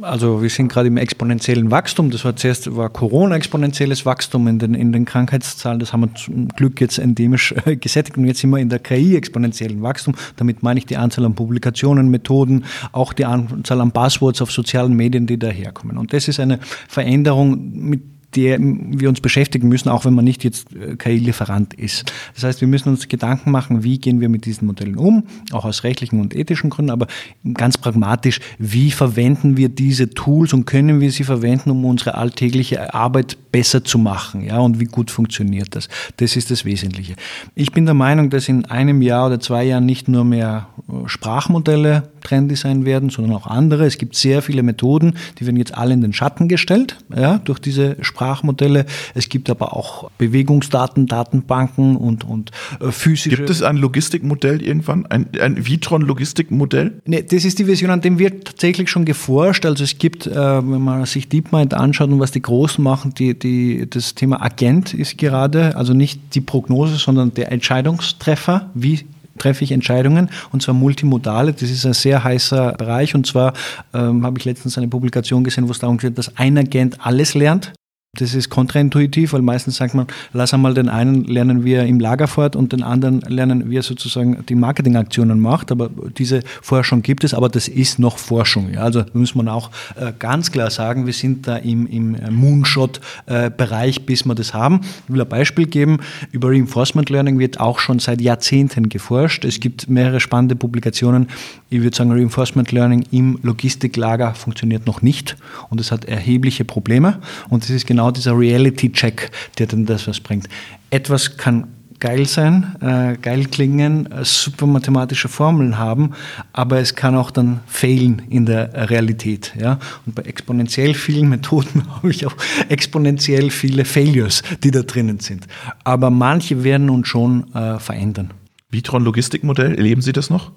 [0.02, 2.10] Also wir sind gerade im exponentiellen Wachstum.
[2.10, 5.78] Das war zuerst war Corona exponentielles Wachstum in den, in den Krankheitszahlen.
[5.78, 8.80] Das haben wir zum Glück jetzt endemisch äh, gesättigt und jetzt sind wir in der
[8.80, 10.16] KI exponentiellen Wachstum.
[10.34, 14.94] Damit meine ich die Anzahl an Publikationen, Methoden, auch die Anzahl an Passwords auf sozialen
[14.94, 15.96] Medien, die daherkommen.
[15.96, 20.44] Und das ist eine Veränderung, mit der wir uns beschäftigen müssen, auch wenn man nicht
[20.44, 22.12] jetzt äh, KI-Lieferant ist.
[22.34, 25.64] Das heißt, wir müssen uns Gedanken machen, wie gehen wir mit diesen Modellen um, auch
[25.64, 27.06] aus rechtlichen und ethischen Gründen, aber
[27.54, 32.94] ganz pragmatisch, wie verwenden wir diese Tools und können wir sie verwenden, um unsere alltägliche
[32.94, 35.88] Arbeit besser zu machen, ja, und wie gut funktioniert das?
[36.16, 37.14] Das ist das Wesentliche.
[37.54, 41.08] Ich bin der Meinung, dass in einem Jahr oder zwei Jahren nicht nur mehr äh,
[41.08, 43.86] Sprachmodelle trendy sein werden, sondern auch andere.
[43.86, 47.60] Es gibt sehr viele Methoden, die werden jetzt alle in den Schatten gestellt, ja, durch
[47.60, 48.86] diese Sprachmodelle.
[49.14, 52.50] Es gibt aber auch Bewegungsdaten, Datenbanken und, und
[52.80, 53.36] äh, physische.
[53.36, 55.06] Gibt es ein Logistikmodell irgendwann?
[55.06, 57.00] Ein, ein Vitron-Logistikmodell?
[57.04, 59.66] Nee, das ist die Version, an dem wird tatsächlich schon geforscht.
[59.66, 63.38] Also es gibt, äh, wenn man sich DeepMind anschaut und was die Großen machen, die,
[63.38, 68.70] die, das Thema Agent ist gerade, also nicht die Prognose, sondern der Entscheidungstreffer.
[68.74, 69.04] Wie
[69.38, 71.52] treffe ich Entscheidungen und zwar multimodale.
[71.52, 73.52] Das ist ein sehr heißer Bereich und zwar
[73.92, 77.34] ähm, habe ich letztens eine Publikation gesehen, wo es darum geht, dass ein Agent alles
[77.34, 77.72] lernt.
[78.18, 82.00] Das ist kontraintuitiv, weil meistens sagt man, lass einmal den einen lernen, wie er im
[82.00, 85.72] Lager fährt und den anderen lernen, wie er sozusagen die Marketingaktionen macht.
[85.72, 88.72] Aber diese Forschung gibt es, aber das ist noch Forschung.
[88.72, 88.80] Ja.
[88.80, 94.24] Also muss man auch äh, ganz klar sagen, wir sind da im, im Moonshot-Bereich, bis
[94.24, 94.80] wir das haben.
[95.06, 95.98] Ich will ein Beispiel geben.
[96.32, 99.44] Über Reinforcement Learning wird auch schon seit Jahrzehnten geforscht.
[99.44, 101.28] Es gibt mehrere spannende Publikationen.
[101.70, 105.36] Ich würde sagen, Reinforcement Learning im Logistiklager funktioniert noch nicht
[105.70, 107.18] und es hat erhebliche Probleme.
[107.48, 110.48] Und das ist genau genau dieser Reality-Check, der dann das was bringt.
[110.90, 111.68] Etwas kann
[112.00, 116.10] geil sein, äh, geil klingen, äh, super mathematische Formeln haben,
[116.52, 119.54] aber es kann auch dann fehlen in der Realität.
[119.58, 119.78] Ja?
[120.04, 122.36] Und bei exponentiell vielen Methoden habe ich auch
[122.68, 125.46] exponentiell viele Failures, die da drinnen sind.
[125.84, 128.34] Aber manche werden uns schon äh, verändern.
[128.70, 130.52] Vitron Logistikmodell, erleben Sie das noch?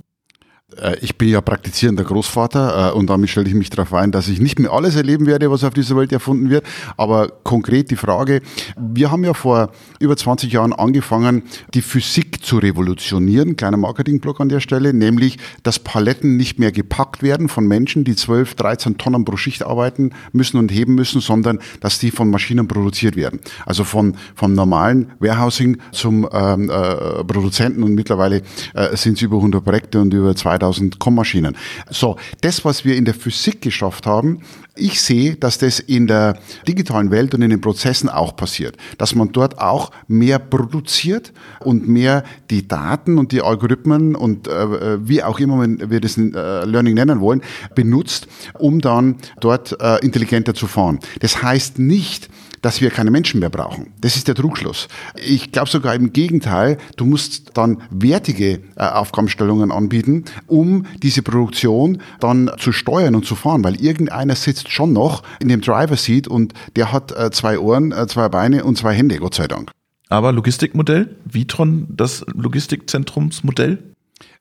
[0.76, 4.28] Äh, ich bin ja praktizierender Großvater äh, und damit stelle ich mich darauf ein, dass
[4.28, 6.65] ich nicht mehr alles erleben werde, was auf dieser Welt erfunden wird.
[6.97, 8.41] Aber konkret die Frage,
[8.78, 11.43] wir haben ja vor über 20 Jahren angefangen,
[11.74, 13.56] die Physik zu revolutionieren.
[13.56, 18.16] Kleiner Marketingblock an der Stelle, nämlich, dass Paletten nicht mehr gepackt werden von Menschen, die
[18.16, 22.68] 12, 13 Tonnen pro Schicht arbeiten müssen und heben müssen, sondern dass die von Maschinen
[22.68, 23.39] produziert werden.
[23.66, 28.41] Also von, vom normalen Warehousing zum ähm, äh, Produzenten und mittlerweile
[28.74, 31.58] äh, sind es über 100 Projekte und über 2 2000 Kommmaschinen.
[31.89, 34.41] So, das, was wir in der Physik geschafft haben,
[34.76, 39.16] ich sehe, dass das in der digitalen Welt und in den Prozessen auch passiert, dass
[39.16, 45.24] man dort auch mehr produziert und mehr die Daten und die Algorithmen und äh, wie
[45.24, 47.42] auch immer wir das äh, Learning nennen wollen,
[47.76, 51.00] benutzt, um dann dort äh, intelligenter zu fahren.
[51.20, 52.30] Das heißt nicht,
[52.62, 53.94] dass wir keine Menschen mehr brauchen.
[54.02, 54.88] Das ist der Trugschluss.
[55.16, 62.02] Ich glaube sogar im Gegenteil, du musst dann wertige äh, Aufgabenstellungen anbieten, um diese Produktion
[62.20, 66.28] dann zu steuern und zu fahren, weil irgendeiner sitzt schon noch in dem Driver Seat
[66.28, 69.72] und der hat äh, zwei Ohren, äh, zwei Beine und zwei Hände, Gott sei Dank.
[70.10, 73.84] Aber Logistikmodell, Vitron, das Logistikzentrumsmodell?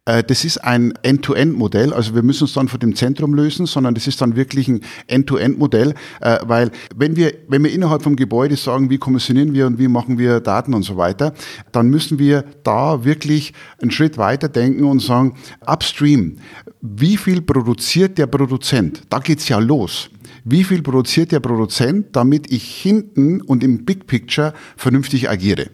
[0.07, 3.95] Äh, das ist ein End-to-End-Modell, also wir müssen uns dann von dem Zentrum lösen, sondern
[3.95, 8.57] das ist dann wirklich ein End-to-End-Modell, äh, weil wenn wir, wenn wir innerhalb vom Gebäude
[8.57, 11.35] sagen, wie kommissionieren wir und wie machen wir Daten und so weiter,
[11.73, 13.53] dann müssen wir da wirklich
[13.83, 15.35] einen Schritt weiter denken und sagen,
[15.67, 16.39] upstream,
[16.81, 19.03] wie viel produziert der Produzent?
[19.09, 20.09] Da geht's ja los.
[20.49, 25.71] Wie viel produziert der Produzent, damit ich hinten und im Big Picture vernünftig agiere?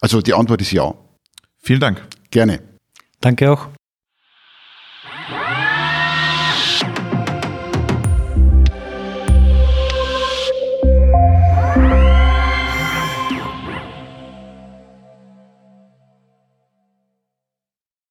[0.00, 0.92] Also die Antwort ist ja.
[1.60, 2.02] Vielen Dank.
[2.32, 2.58] Gerne.
[3.20, 3.68] Danke auch.